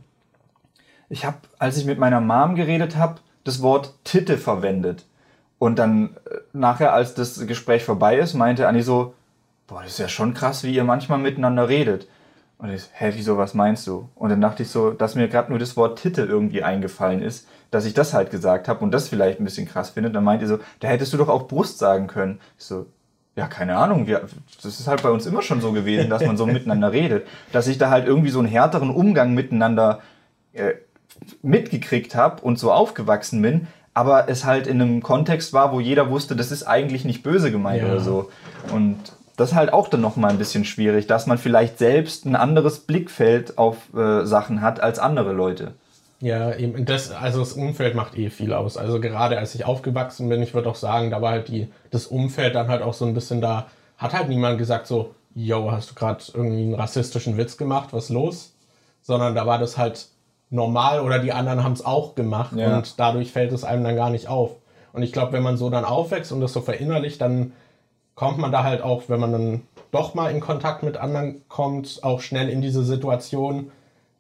[1.10, 5.06] ich habe, als ich mit meiner Mom geredet habe, das Wort Titte verwendet.
[5.60, 9.14] Und dann äh, nachher, als das Gespräch vorbei ist, meinte Anni so,
[9.68, 12.08] boah, das ist ja schon krass, wie ihr manchmal miteinander redet.
[12.58, 14.10] Und ich, hä, wieso, was meinst du?
[14.16, 17.48] Und dann dachte ich so, dass mir gerade nur das Wort Titte irgendwie eingefallen ist,
[17.74, 20.12] dass ich das halt gesagt habe und das vielleicht ein bisschen krass finde.
[20.12, 22.40] Dann meint ihr so, da hättest du doch auch Brust sagen können.
[22.58, 22.86] Ich so,
[23.36, 24.22] ja, keine Ahnung, wir,
[24.62, 27.26] das ist halt bei uns immer schon so gewesen, dass man so miteinander redet.
[27.52, 30.02] Dass ich da halt irgendwie so einen härteren Umgang miteinander
[30.54, 30.74] äh,
[31.42, 36.10] mitgekriegt habe und so aufgewachsen bin, aber es halt in einem Kontext war, wo jeder
[36.10, 37.90] wusste, das ist eigentlich nicht böse gemeint Ja.
[37.90, 38.32] oder so.
[38.72, 38.98] Und
[39.38, 42.80] das ist halt auch dann nochmal ein bisschen schwierig, dass man vielleicht selbst ein anderes
[42.80, 45.74] Blickfeld auf äh, Sachen hat als andere Leute.
[46.24, 48.78] Ja, eben das, also das Umfeld macht eh viel aus.
[48.78, 52.08] Also gerade als ich aufgewachsen bin, ich würde auch sagen, da war halt die, das
[52.08, 53.68] Umfeld dann halt auch so ein bisschen da,
[53.98, 58.08] hat halt niemand gesagt so, yo, hast du gerade irgendwie einen rassistischen Witz gemacht, was
[58.08, 58.56] los?
[59.02, 60.08] Sondern da war das halt
[60.50, 62.78] normal oder die anderen haben es auch gemacht Ja.
[62.78, 64.52] und dadurch fällt es einem dann gar nicht auf.
[64.94, 67.52] Und ich glaube, wenn man so dann aufwächst und das so verinnerlicht, dann
[68.16, 69.62] kommt man da halt auch, wenn man dann
[69.92, 73.72] doch mal in Kontakt mit anderen kommt, auch schnell in diese Situation,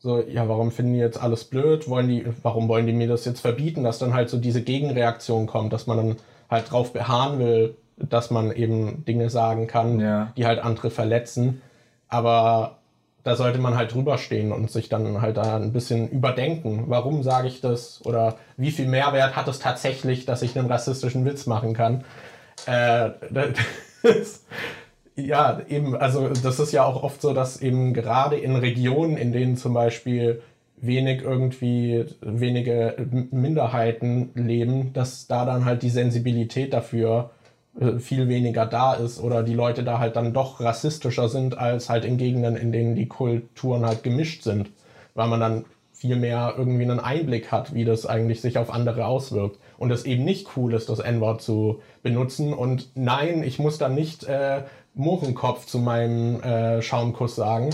[0.03, 1.87] so, ja, warum finden die jetzt alles blöd?
[1.87, 3.85] Wollen die, warum wollen die mir das jetzt verbieten?
[3.85, 6.15] Dass dann halt so diese Gegenreaktion kommt, dass man dann
[6.49, 10.33] halt drauf beharren will, dass man eben Dinge sagen kann, Ja.
[10.35, 11.61] die halt andere verletzen.
[12.09, 12.79] Aber
[13.23, 16.83] da sollte man halt drüber stehen und sich dann halt da ein bisschen überdenken.
[16.87, 18.01] Warum sage ich das?
[18.05, 22.03] Oder wie viel Mehrwert hat es tatsächlich, dass ich einen rassistischen Witz machen kann?
[22.65, 24.43] Äh, das,
[25.15, 29.31] ja, eben, also das ist ja auch oft so, dass eben gerade in Regionen, in
[29.31, 30.41] denen zum Beispiel
[30.77, 32.95] wenig irgendwie, wenige
[33.31, 37.31] Minderheiten leben, dass da dann halt die Sensibilität dafür
[37.79, 41.89] äh, viel weniger da ist oder die Leute da halt dann doch rassistischer sind als
[41.89, 44.71] halt in Gegenden, in denen die Kulturen halt gemischt sind,
[45.13, 49.05] weil man dann viel mehr irgendwie einen Einblick hat, wie das eigentlich sich auf andere
[49.05, 49.57] auswirkt.
[49.77, 52.53] Und es eben nicht cool ist, das N-Wort zu benutzen.
[52.53, 54.63] Und nein, ich muss dann nicht äh,
[54.95, 57.69] Mohrenkopf zu meinem äh, Schaumkuss sagen.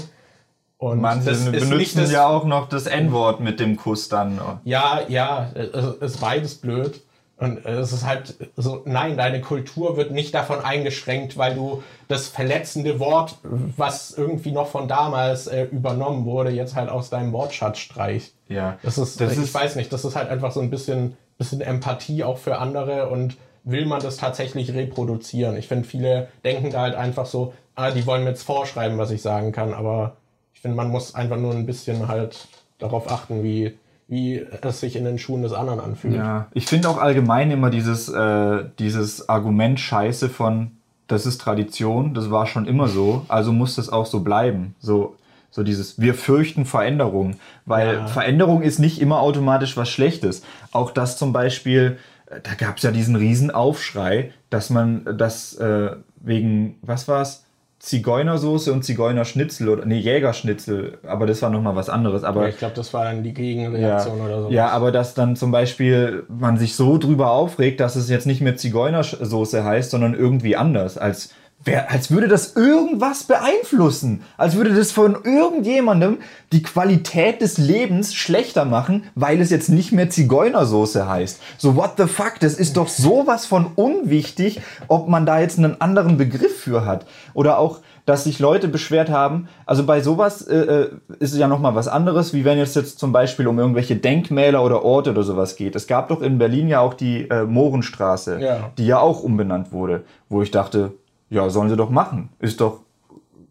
[0.78, 4.40] Und Manche benutzen ja auch noch das N-Wort mit dem Kuss dann.
[4.64, 7.02] ja, ja, es ist beides blöd.
[7.36, 12.28] Und es ist halt so, nein, deine Kultur wird nicht davon eingeschränkt, weil du das
[12.28, 17.78] verletzende Wort, was irgendwie noch von damals äh, übernommen wurde, jetzt halt aus deinem Wortschatz
[17.78, 18.34] streichst.
[18.50, 21.16] Ja, Das ist, das ich ist weiß nicht, das ist halt einfach so ein bisschen
[21.40, 23.38] bisschen Empathie auch für andere und
[23.72, 25.58] will man das tatsächlich reproduzieren?
[25.58, 29.12] Ich finde, viele denken da halt einfach so, ah, die wollen mir jetzt vorschreiben, was
[29.12, 30.18] ich sagen kann, aber
[30.54, 32.48] ich finde, man muss einfach nur ein bisschen halt
[32.80, 36.16] darauf achten, wie, wie es sich in den Schuhen des anderen anfühlt.
[36.16, 40.72] Ja, ich finde auch allgemein immer dieses, äh, dieses Argument scheiße von,
[41.08, 44.76] das ist Tradition, das war schon immer so, also muss das auch so bleiben.
[44.80, 45.16] So,
[45.52, 48.08] so dieses, wir fürchten Veränderung, weil ja.
[48.08, 50.44] Veränderung ist nicht immer automatisch was Schlechtes.
[50.72, 51.98] Auch das zum Beispiel,
[52.44, 57.46] da gab es ja diesen Riesenaufschrei, dass man das äh, wegen, was war's?
[57.80, 62.26] Zigeunersoße und Zigeunerschnitzel oder nee, Jägerschnitzel, aber das war nochmal was anderes.
[62.26, 64.50] Aber ja, ich glaube, das war dann die Gegenreaktion ja, oder so.
[64.50, 68.42] Ja, aber dass dann zum Beispiel man sich so drüber aufregt, dass es jetzt nicht
[68.42, 71.34] mehr Zigeunersoße heißt, sondern irgendwie anders, als
[71.66, 74.24] Wer, als würde das irgendwas beeinflussen.
[74.38, 76.20] Als würde das von irgendjemandem
[76.54, 81.42] die Qualität des Lebens schlechter machen, weil es jetzt nicht mehr Zigeunersoße heißt.
[81.58, 82.40] So, what the fuck?
[82.40, 87.06] Das ist doch sowas von unwichtig, ob man da jetzt einen anderen Begriff für hat.
[87.34, 89.50] Oder auch, dass sich Leute beschwert haben.
[89.66, 90.90] Also bei sowas äh, äh
[91.20, 94.64] ist es ja nochmal was anderes, wie wenn es jetzt zum Beispiel um irgendwelche Denkmäler
[94.64, 95.76] oder Orte oder sowas geht.
[95.76, 98.72] Es gab doch in Berlin ja auch die äh, Mohrenstraße, ja.
[98.78, 100.94] die ja auch umbenannt wurde, wo ich dachte,
[101.30, 102.30] ja, sollen sie doch machen.
[102.40, 102.82] Ist doch,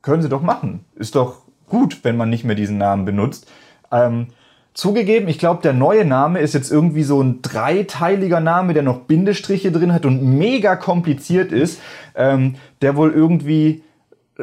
[0.02, 0.84] können sie doch machen.
[0.94, 3.50] Ist doch gut, wenn man nicht mehr diesen Namen benutzt.
[3.92, 4.28] Ähm,
[4.74, 9.00] zugegeben, ich glaube, der neue Name ist jetzt irgendwie so ein dreiteiliger Name, der noch
[9.00, 11.80] Bindestriche drin hat und mega kompliziert ist,
[12.14, 13.82] ähm, der wohl irgendwie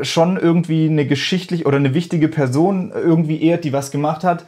[0.01, 4.45] schon irgendwie eine geschichtlich oder eine wichtige Person irgendwie ehrt, die was gemacht hat.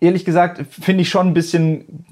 [0.00, 2.04] Ehrlich gesagt, finde ich schon ein bisschen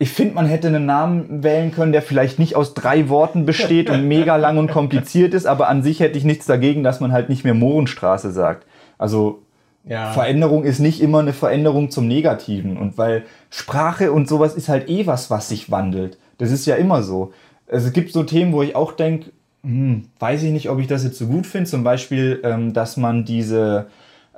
[0.00, 3.90] ich finde, man hätte einen Namen wählen können, der vielleicht nicht aus drei Worten besteht
[3.90, 7.12] und mega lang und kompliziert ist, aber an sich hätte ich nichts dagegen, dass man
[7.12, 8.64] halt nicht mehr Mohrenstraße sagt.
[8.96, 9.42] Also
[9.84, 10.12] ja.
[10.12, 12.76] Veränderung ist nicht immer eine Veränderung zum Negativen.
[12.76, 16.18] Und weil Sprache und sowas ist halt eh was, was sich wandelt.
[16.36, 17.32] Das ist ja immer so.
[17.70, 19.30] Also es gibt so Themen, wo ich auch denke,
[19.64, 21.68] hm, weiß ich nicht, ob ich das jetzt so gut finde.
[21.68, 23.86] Zum Beispiel, ähm, dass man diese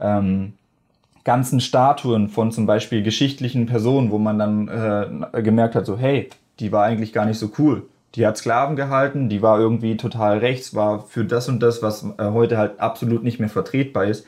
[0.00, 0.54] ähm,
[1.30, 4.66] ganzen Statuen von zum Beispiel geschichtlichen Personen, wo man dann
[5.32, 6.28] äh, gemerkt hat, so hey,
[6.58, 7.84] die war eigentlich gar nicht so cool.
[8.16, 12.04] Die hat Sklaven gehalten, die war irgendwie total rechts, war für das und das, was
[12.18, 14.26] äh, heute halt absolut nicht mehr vertretbar ist.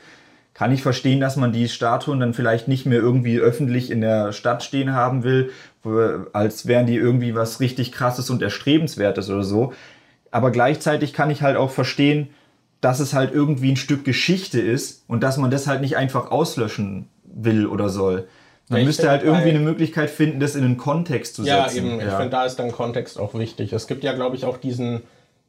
[0.53, 4.31] Kann ich verstehen, dass man die Statuen dann vielleicht nicht mehr irgendwie öffentlich in der
[4.31, 5.51] Stadt stehen haben will,
[6.31, 9.73] als wären die irgendwie was richtig krasses und erstrebenswertes oder so.
[10.31, 12.29] Aber gleichzeitig kann ich halt auch verstehen,
[12.83, 16.31] dass es halt irgendwie ein Stück Geschichte ist und dass man das halt nicht einfach
[16.31, 18.27] auslöschen will oder soll.
[18.67, 21.85] Man ja, müsste halt irgendwie eine Möglichkeit finden, das in einen Kontext zu ja, setzen.
[21.85, 21.99] Eben.
[21.99, 23.71] Ja, ich finde, da ist dann Kontext auch wichtig.
[23.71, 25.03] Es gibt ja, glaube ich, auch diesen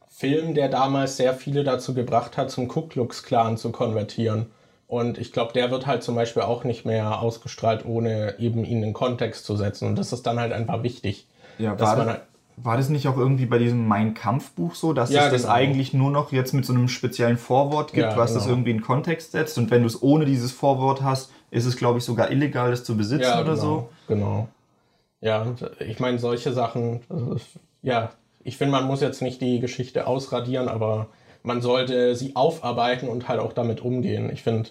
[0.09, 4.47] Film, der damals sehr viele dazu gebracht hat, zum Ku Klux Klan zu konvertieren.
[4.87, 8.85] Und ich glaube, der wird halt zum Beispiel auch nicht mehr ausgestrahlt, ohne eben ihn
[8.85, 9.89] in Kontext zu setzen.
[9.89, 11.27] Und das ist dann halt einfach wichtig.
[11.59, 12.21] Ja, dass man halt
[12.57, 15.55] war das nicht auch irgendwie bei diesem Mein Kampf-Buch so, dass ja, es das genau.
[15.55, 18.41] eigentlich nur noch jetzt mit so einem speziellen Vorwort gibt, ja, was genau.
[18.41, 19.59] das irgendwie in Kontext setzt?
[19.59, 22.85] Und wenn du es ohne dieses Vorwort hast, ist es, glaube ich, sogar illegal, das
[22.85, 23.89] zu besitzen ja, oder genau, so?
[24.09, 24.49] Genau.
[25.21, 25.47] Ja,
[25.81, 27.01] ich meine, solche Sachen,
[27.83, 28.11] ja,
[28.43, 31.09] ich finde, man muss jetzt nicht die Geschichte ausradieren, aber
[31.43, 34.31] man sollte sie aufarbeiten und halt auch damit umgehen.
[34.31, 34.71] Ich finde,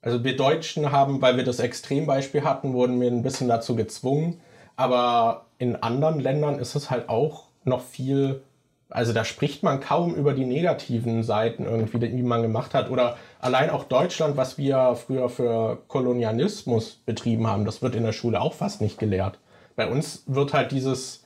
[0.00, 4.40] also wir Deutschen haben, weil wir das Extrembeispiel hatten, wurden wir ein bisschen dazu gezwungen,
[4.76, 8.42] aber in anderen Ländern ist es halt auch noch viel,
[8.90, 12.90] also da spricht man kaum über die negativen Seiten irgendwie, die man gemacht hat.
[12.90, 18.12] Oder allein auch Deutschland, was wir früher für Kolonialismus betrieben haben, das wird in der
[18.12, 19.38] Schule auch fast nicht gelehrt.
[19.76, 21.24] Bei uns wird halt dieses,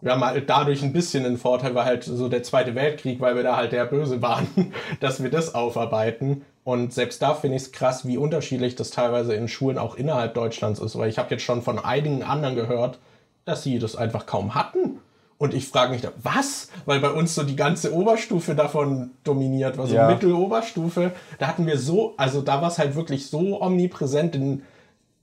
[0.00, 3.36] wir haben halt dadurch ein bisschen einen Vorteil, weil halt so der Zweite Weltkrieg, weil
[3.36, 6.44] wir da halt der Böse waren, dass wir das aufarbeiten.
[6.66, 10.34] Und selbst da finde ich es krass, wie unterschiedlich das teilweise in Schulen auch innerhalb
[10.34, 10.98] Deutschlands ist.
[10.98, 12.98] Weil ich habe jetzt schon von einigen anderen gehört,
[13.44, 14.98] dass sie das einfach kaum hatten.
[15.38, 16.70] Und ich frage mich da, was?
[16.84, 20.08] Weil bei uns so die ganze Oberstufe davon dominiert war, so ja.
[20.08, 21.12] Mitteloberstufe.
[21.38, 24.64] Da hatten wir so, also da war es halt wirklich so omnipräsent in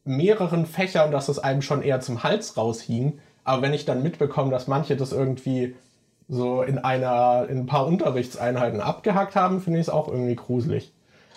[0.05, 3.19] mehreren Fächern, dass es einem schon eher zum Hals raushing.
[3.43, 5.75] Aber wenn ich dann mitbekomme, dass manche das irgendwie
[6.29, 10.93] so in einer, in ein paar Unterrichtseinheiten abgehackt haben, finde ich es auch irgendwie gruselig.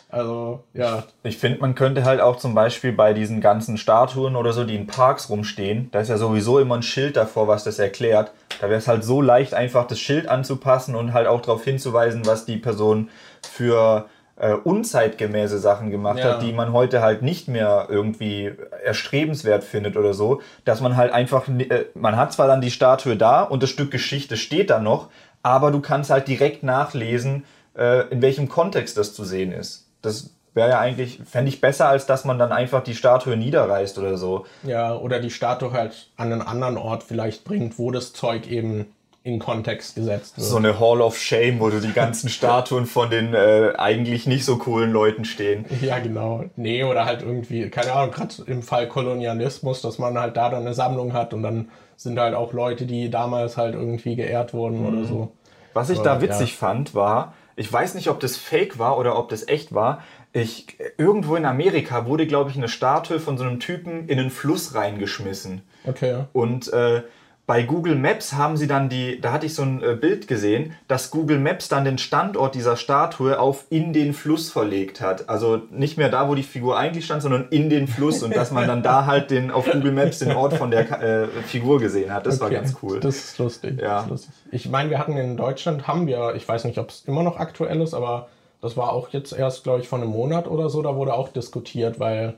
[0.08, 1.04] Also, ja.
[1.24, 4.76] Ich finde, man könnte halt auch zum Beispiel bei diesen ganzen Statuen oder so, die
[4.76, 8.32] in Parks rumstehen, da ist ja sowieso immer ein Schild davor, was das erklärt.
[8.60, 12.24] Da wäre es halt so leicht, einfach das Schild anzupassen und halt auch darauf hinzuweisen,
[12.24, 13.10] was die Person
[13.42, 16.34] für äh, unzeitgemäße Sachen gemacht ja.
[16.34, 18.52] hat, die man heute halt nicht mehr irgendwie
[18.84, 23.16] erstrebenswert findet oder so, dass man halt einfach, äh, man hat zwar dann die Statue
[23.16, 25.08] da und das Stück Geschichte steht da noch,
[25.42, 27.44] aber du kannst halt direkt nachlesen,
[27.76, 29.85] äh, in welchem Kontext das zu sehen ist.
[30.06, 33.98] Das wäre ja eigentlich, fände ich besser, als dass man dann einfach die Statue niederreißt
[33.98, 34.46] oder so.
[34.62, 38.86] Ja, oder die Statue halt an einen anderen Ort vielleicht bringt, wo das Zeug eben
[39.22, 40.46] in Kontext gesetzt wird.
[40.46, 44.44] So eine Hall of Shame, wo du die ganzen Statuen von den äh, eigentlich nicht
[44.44, 45.66] so coolen Leuten stehen.
[45.82, 46.44] Ja, genau.
[46.54, 50.62] Nee, oder halt irgendwie, keine Ahnung, gerade im Fall Kolonialismus, dass man halt da dann
[50.62, 54.80] eine Sammlung hat und dann sind halt auch Leute, die damals halt irgendwie geehrt wurden
[54.80, 54.86] mhm.
[54.86, 55.32] oder so.
[55.74, 56.56] Was ich da witzig ja.
[56.58, 60.02] fand, war, ich weiß nicht, ob das fake war oder ob das echt war.
[60.32, 64.30] Ich, irgendwo in Amerika wurde, glaube ich, eine Statue von so einem Typen in einen
[64.30, 65.62] Fluss reingeschmissen.
[65.86, 66.24] Okay.
[66.34, 67.02] Und äh,
[67.46, 70.74] bei Google Maps haben sie dann die, da hatte ich so ein äh, Bild gesehen,
[70.88, 75.28] dass Google Maps dann den Standort dieser Statue auf in den Fluss verlegt hat.
[75.28, 78.50] Also nicht mehr da, wo die Figur eigentlich stand, sondern in den Fluss und dass
[78.50, 82.12] man dann da halt den auf Google Maps den Ort von der äh, Figur gesehen
[82.12, 82.26] hat.
[82.26, 82.42] Das okay.
[82.42, 82.98] war ganz cool.
[82.98, 83.80] Das ist lustig.
[83.80, 84.00] Ja.
[84.00, 84.34] Ist lustig.
[84.50, 87.38] Ich meine, wir hatten in Deutschland, haben wir, ich weiß nicht, ob es immer noch
[87.38, 88.28] aktuell ist, aber
[88.60, 91.28] das war auch jetzt erst, glaube ich, vor einem Monat oder so, da wurde auch
[91.28, 92.34] diskutiert, weil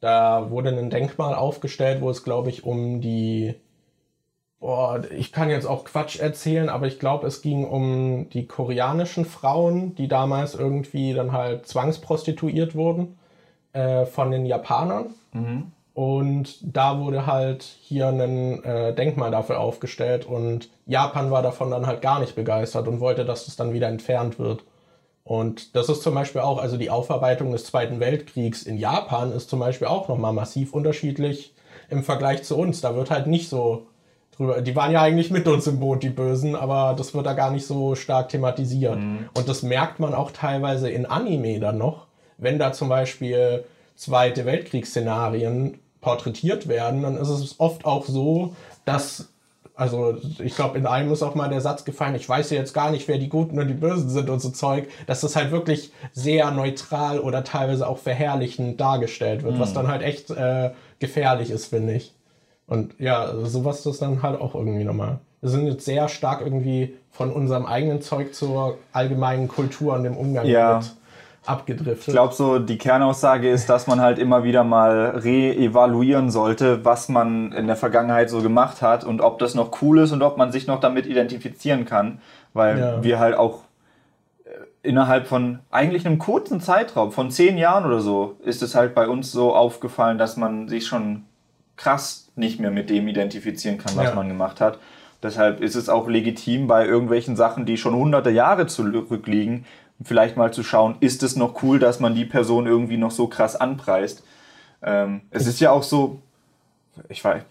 [0.00, 3.56] da wurde ein Denkmal aufgestellt, wo es, glaube ich, um die
[4.60, 9.24] Boah, ich kann jetzt auch Quatsch erzählen, aber ich glaube, es ging um die koreanischen
[9.24, 13.18] Frauen, die damals irgendwie dann halt zwangsprostituiert wurden
[13.72, 15.14] äh, von den Japanern.
[15.32, 15.72] Mhm.
[15.94, 21.86] Und da wurde halt hier ein äh, Denkmal dafür aufgestellt und Japan war davon dann
[21.86, 24.62] halt gar nicht begeistert und wollte, dass das dann wieder entfernt wird.
[25.24, 29.50] Und das ist zum Beispiel auch, also die Aufarbeitung des Zweiten Weltkriegs in Japan ist
[29.50, 31.52] zum Beispiel auch nochmal massiv unterschiedlich
[31.90, 32.80] im Vergleich zu uns.
[32.80, 33.87] Da wird halt nicht so
[34.38, 34.60] drüber.
[34.60, 37.50] Die waren ja eigentlich mit uns im Boot, die Bösen, aber das wird da gar
[37.50, 38.98] nicht so stark thematisiert.
[38.98, 39.28] Mhm.
[39.34, 42.06] Und das merkt man auch teilweise in Anime dann noch,
[42.38, 43.64] wenn da zum Beispiel
[43.96, 49.28] Zweite Weltkriegsszenarien porträtiert werden, dann ist es oft auch so, dass
[49.74, 52.74] also ich glaube, in einem ist auch mal der Satz gefallen, ich weiß ja jetzt
[52.74, 55.52] gar nicht, wer die Guten und die Bösen sind und so Zeug, dass das halt
[55.52, 59.60] wirklich sehr neutral oder teilweise auch verherrlichend dargestellt wird, mhm.
[59.60, 62.12] was dann halt echt äh, gefährlich ist, finde ich.
[62.68, 65.18] Und ja, sowas ist dann halt auch irgendwie nochmal.
[65.40, 70.16] Wir sind jetzt sehr stark irgendwie von unserem eigenen Zeug zur allgemeinen Kultur und dem
[70.16, 70.78] Umgang ja.
[70.78, 70.92] mit
[71.46, 72.08] abgedriftet.
[72.08, 77.08] Ich glaube, so die Kernaussage ist, dass man halt immer wieder mal re-evaluieren sollte, was
[77.08, 80.36] man in der Vergangenheit so gemacht hat und ob das noch cool ist und ob
[80.36, 82.20] man sich noch damit identifizieren kann.
[82.52, 83.02] Weil ja.
[83.02, 83.62] wir halt auch
[84.44, 84.50] äh,
[84.82, 89.08] innerhalb von eigentlich einem kurzen Zeitraum, von zehn Jahren oder so, ist es halt bei
[89.08, 91.24] uns so aufgefallen, dass man sich schon
[91.76, 94.14] krass nicht mehr mit dem identifizieren kann, was ja.
[94.14, 94.78] man gemacht hat.
[95.22, 99.64] Deshalb ist es auch legitim, bei irgendwelchen Sachen, die schon hunderte Jahre zurückliegen,
[100.02, 103.26] vielleicht mal zu schauen, ist es noch cool, dass man die Person irgendwie noch so
[103.26, 104.22] krass anpreist.
[104.82, 106.20] Ähm, es ist ja auch so,
[107.08, 107.42] ich weiß,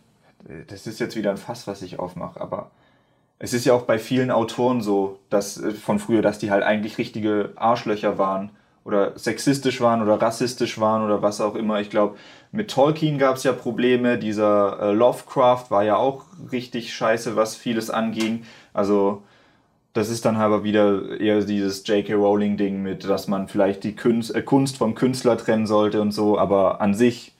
[0.68, 2.72] das ist jetzt wieder ein Fass, was ich aufmache, aber
[3.40, 6.64] es ist ja auch bei vielen Autoren so, dass äh, von früher, dass die halt
[6.64, 8.52] eigentlich richtige Arschlöcher waren
[8.88, 11.82] oder sexistisch waren oder rassistisch waren oder was auch immer.
[11.82, 12.16] Ich glaube,
[12.54, 14.18] mit Tolkien gab es ja Probleme.
[14.18, 16.24] Dieser äh, Lovecraft war ja auch
[16.54, 18.46] richtig scheiße, was vieles anging.
[18.74, 19.24] Also
[19.92, 22.14] das ist dann aber wieder eher dieses J.K.
[22.14, 26.40] Rowling-Ding mit, dass man vielleicht die Kunst, äh, Kunst vom Künstler trennen sollte und so.
[26.40, 27.34] Aber an sich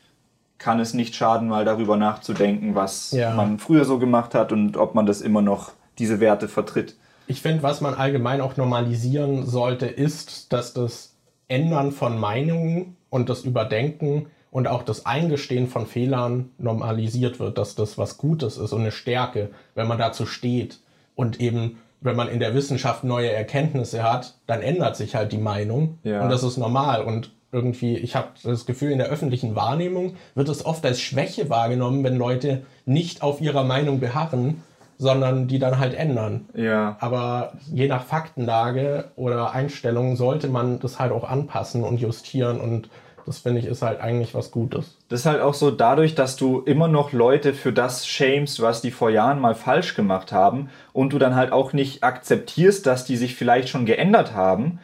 [0.58, 3.34] kann es nicht schaden, mal darüber nachzudenken, was ja.
[3.34, 6.98] man früher so gemacht hat und ob man das immer noch diese Werte vertritt.
[7.28, 11.14] Ich finde, was man allgemein auch normalisieren sollte, ist, dass das
[11.48, 17.76] Ändern von Meinungen und das Überdenken und auch das Eingestehen von Fehlern normalisiert wird, dass
[17.76, 20.80] das was Gutes ist und eine Stärke, wenn man dazu steht.
[21.16, 25.38] Und eben, wenn man in der Wissenschaft neue Erkenntnisse hat, dann ändert sich halt die
[25.38, 25.98] Meinung.
[26.04, 26.24] Ja.
[26.24, 27.04] Und das ist normal.
[27.04, 31.50] Und irgendwie, ich habe das Gefühl, in der öffentlichen Wahrnehmung wird es oft als Schwäche
[31.50, 34.64] wahrgenommen, wenn Leute nicht auf ihrer Meinung beharren
[34.98, 36.50] sondern die dann halt ändern.
[36.54, 36.98] Ja.
[37.00, 42.90] Aber je nach Faktenlage oder Einstellung sollte man das halt auch anpassen und justieren und
[43.28, 44.96] das finde ich ist halt eigentlich was Gutes.
[45.10, 48.82] Das ist halt auch so dadurch, dass du immer noch Leute für das shamest, was
[48.82, 53.04] die vor Jahren mal falsch gemacht haben und du dann halt auch nicht akzeptierst, dass
[53.04, 54.80] die sich vielleicht schon geändert haben.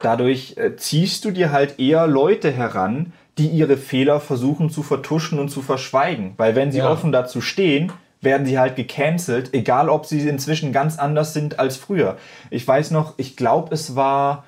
[0.00, 5.38] Dadurch äh, ziehst du dir halt eher Leute heran, die ihre Fehler versuchen zu vertuschen
[5.38, 6.34] und zu verschweigen.
[6.36, 6.90] Weil wenn sie ja.
[6.90, 7.92] offen dazu stehen,
[8.24, 12.16] werden sie halt gecancelt, egal ob sie inzwischen ganz anders sind als früher.
[12.50, 14.44] Ich weiß noch, ich glaube, es war,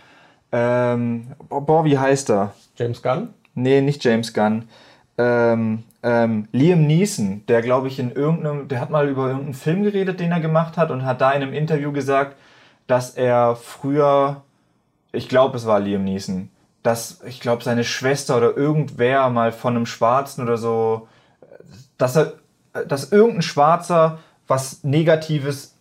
[0.52, 2.52] ähm, boah, wie heißt er?
[2.76, 3.28] James Gunn?
[3.54, 4.68] Nee, nicht James Gunn.
[5.18, 9.82] Ähm, ähm, Liam Neeson, der glaube ich in irgendeinem, der hat mal über irgendeinen Film
[9.82, 12.36] geredet, den er gemacht hat und hat da in einem Interview gesagt,
[12.86, 14.42] dass er früher,
[15.12, 16.50] ich glaube, es war Liam Neeson,
[16.82, 21.08] dass ich glaube seine Schwester oder irgendwer mal von einem Schwarzen oder so,
[21.98, 22.34] dass er
[22.84, 25.74] dass irgendein Schwarzer was Negatives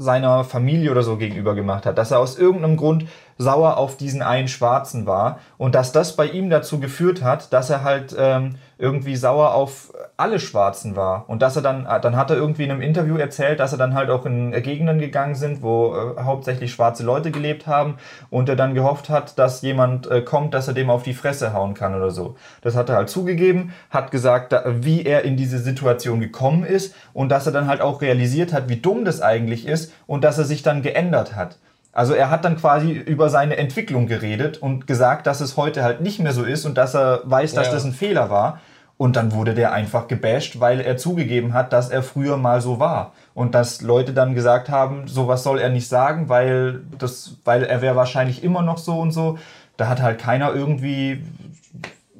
[0.00, 1.98] seiner Familie oder so gegenüber gemacht hat.
[1.98, 6.26] Dass er aus irgendeinem Grund sauer auf diesen einen Schwarzen war und dass das bei
[6.26, 11.42] ihm dazu geführt hat, dass er halt ähm, irgendwie sauer auf alle Schwarzen war und
[11.42, 13.94] dass er dann, äh, dann hat er irgendwie in einem Interview erzählt, dass er dann
[13.94, 17.96] halt auch in Gegenden gegangen sind, wo äh, hauptsächlich schwarze Leute gelebt haben
[18.30, 21.52] und er dann gehofft hat, dass jemand äh, kommt, dass er dem auf die Fresse
[21.52, 22.36] hauen kann oder so.
[22.62, 26.94] Das hat er halt zugegeben, hat gesagt, da, wie er in diese Situation gekommen ist
[27.12, 30.38] und dass er dann halt auch realisiert hat, wie dumm das eigentlich ist und dass
[30.38, 31.58] er sich dann geändert hat.
[31.92, 36.00] Also er hat dann quasi über seine Entwicklung geredet und gesagt, dass es heute halt
[36.00, 37.72] nicht mehr so ist und dass er weiß, dass Ja.
[37.72, 38.60] das ein Fehler war.
[39.00, 42.80] Und dann wurde der einfach gebasht, weil er zugegeben hat, dass er früher mal so
[42.80, 43.14] war.
[43.32, 47.80] Und dass Leute dann gesagt haben, sowas soll er nicht sagen, weil, das, weil er
[47.80, 49.38] wäre wahrscheinlich immer noch so und so.
[49.78, 51.24] Da hat halt keiner irgendwie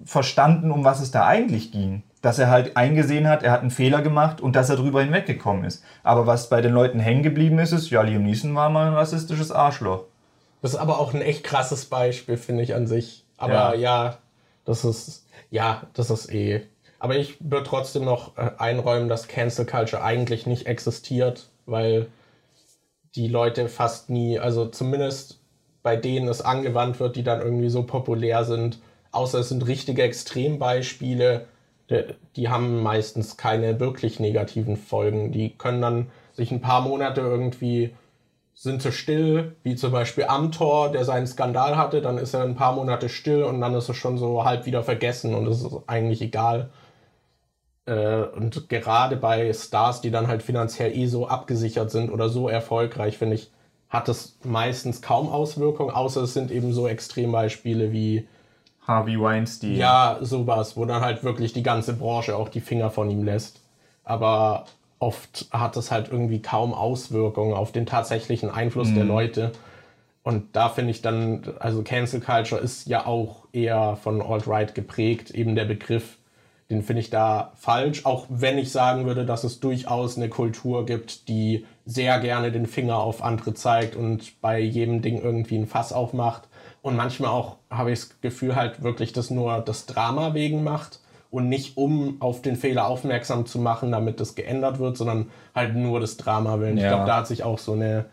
[0.06, 2.02] verstanden, um was es da eigentlich ging.
[2.22, 5.64] Dass er halt eingesehen hat, er hat einen Fehler gemacht und dass er drüber hinweggekommen
[5.64, 5.84] ist.
[6.02, 8.94] Aber was bei den Leuten hängen geblieben ist, ist, ja, Liam Neeson war mal ein
[8.94, 10.04] rassistisches Arschloch.
[10.62, 13.26] Das ist aber auch ein echt krasses Beispiel, finde ich an sich.
[13.36, 13.74] Aber Ja.
[13.74, 14.18] ja.
[14.64, 16.62] das ist, ja, das ist eh.
[16.98, 22.08] Aber ich würde trotzdem noch äh, einräumen, dass Cancel Culture eigentlich nicht existiert, weil
[23.14, 25.40] die Leute fast nie, also zumindest
[25.82, 28.78] bei denen es angewandt wird, die dann irgendwie so populär sind,
[29.12, 31.46] außer es sind richtige Extrembeispiele,
[31.88, 32.04] die,
[32.36, 35.32] die haben meistens keine wirklich negativen Folgen.
[35.32, 37.94] Die können dann sich ein paar Monate irgendwie
[38.60, 42.56] sind sie still, wie zum Beispiel Amtor, der seinen Skandal hatte, dann ist er ein
[42.56, 45.74] paar Monate still und dann ist es schon so halb wieder vergessen und es ist
[45.86, 46.68] eigentlich egal.
[47.86, 52.50] Äh, und gerade bei Stars, die dann halt finanziell eh so abgesichert sind oder so
[52.50, 53.50] erfolgreich, finde ich,
[53.88, 58.28] hat es meistens kaum Auswirkungen, außer es sind eben so Extrembeispiele wie
[58.86, 59.74] Harvey Weinstein.
[59.74, 63.62] ja, sowas, wo dann halt wirklich die ganze Branche auch die Finger von ihm lässt.
[64.04, 64.66] Aber
[65.00, 69.50] oft hat es halt irgendwie kaum Auswirkungen auf den tatsächlichen Einfluss der Leute.
[70.22, 75.30] Und da finde ich dann, also Cancel Culture ist ja auch eher von Alt-Right geprägt,
[75.30, 76.18] eben der Begriff,
[76.68, 80.84] den finde ich da falsch, auch wenn ich sagen würde, dass es durchaus eine Kultur
[80.84, 85.66] gibt, die sehr gerne den Finger auf andere zeigt und bei jedem Ding irgendwie ein
[85.66, 86.42] Fass aufmacht.
[86.82, 91.00] Und manchmal auch habe ich das Gefühl, halt wirklich das nur das Drama wegen macht
[91.30, 95.76] und nicht um auf den Fehler aufmerksam zu machen, damit das geändert wird, sondern halt
[95.76, 96.76] nur das Drama willen.
[96.76, 96.90] Ich Ja.
[96.90, 98.06] glaube, da hat sich auch so eine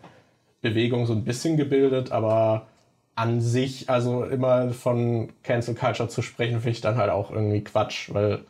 [0.60, 2.66] Bewegung so ein bisschen gebildet, aber
[3.14, 7.62] an sich, also immer von Cancel Culture zu sprechen, finde ich dann halt auch irgendwie
[7.64, 8.40] Quatsch, weil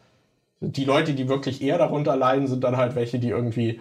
[0.61, 3.81] die Leute, die wirklich eher darunter leiden, sind dann halt welche, die irgendwie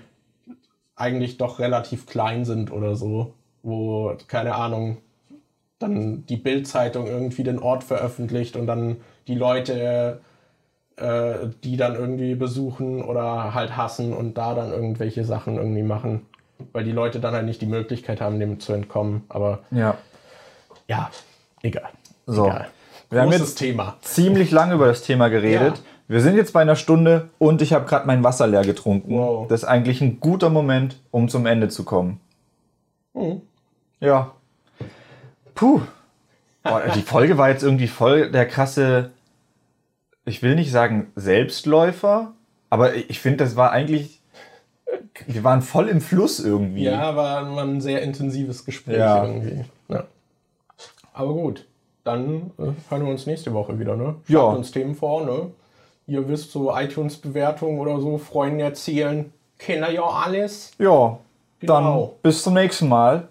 [0.96, 3.34] eigentlich doch relativ klein sind oder so,
[3.64, 4.98] wo, keine Ahnung,
[5.80, 10.22] dann die Bild-Zeitung irgendwie den Ort veröffentlicht und dann die Leute,
[10.98, 16.26] äh, die dann irgendwie besuchen oder halt hassen und da dann irgendwelche Sachen irgendwie machen,
[16.74, 19.24] weil die Leute dann halt nicht die Möglichkeit haben, dem zu entkommen.
[19.30, 19.98] Aber ja.
[20.88, 21.10] ja,
[21.62, 21.90] egal.
[22.26, 22.48] So.
[22.48, 22.68] Egal.
[23.10, 23.96] Wir haben jetzt Thema.
[24.02, 25.78] ziemlich lange über das Thema geredet.
[25.78, 25.84] Ja.
[26.10, 29.18] Wir sind jetzt bei einer Stunde und ich habe gerade mein Wasser leer getrunken.
[29.18, 29.48] Wow.
[29.48, 32.20] Das ist eigentlich ein guter Moment, um zum Ende zu kommen.
[33.14, 33.42] Mhm.
[34.00, 34.32] Ja.
[35.56, 35.82] Puh.
[36.64, 39.12] Boah, die Folge war jetzt irgendwie voll der krasse,
[40.28, 42.34] ich will nicht sagen Selbstläufer,
[42.70, 44.22] aber ich finde, das war eigentlich,
[45.26, 46.84] wir waren voll im Fluss irgendwie.
[46.84, 49.26] Ja, war, war ein sehr intensives Gespräch Ja.
[49.26, 49.64] irgendwie.
[49.90, 50.04] Ja.
[51.14, 51.66] Aber gut,
[52.04, 54.16] dann äh, hören wir uns nächste Woche wieder, ne?
[54.26, 54.42] Schreibt Ja.
[54.44, 55.52] uns Themen vor, ne?
[56.06, 60.72] Ihr wisst, so iTunes-Bewertungen oder so, Freunden erzählen, Kinder ja alles.
[60.80, 61.18] Ja,
[61.62, 62.16] dann Genau.
[62.22, 63.28] bis zum nächsten Mal.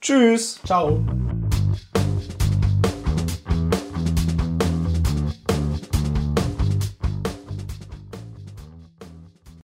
[0.00, 0.60] Tschüss.
[0.64, 1.00] Ciao.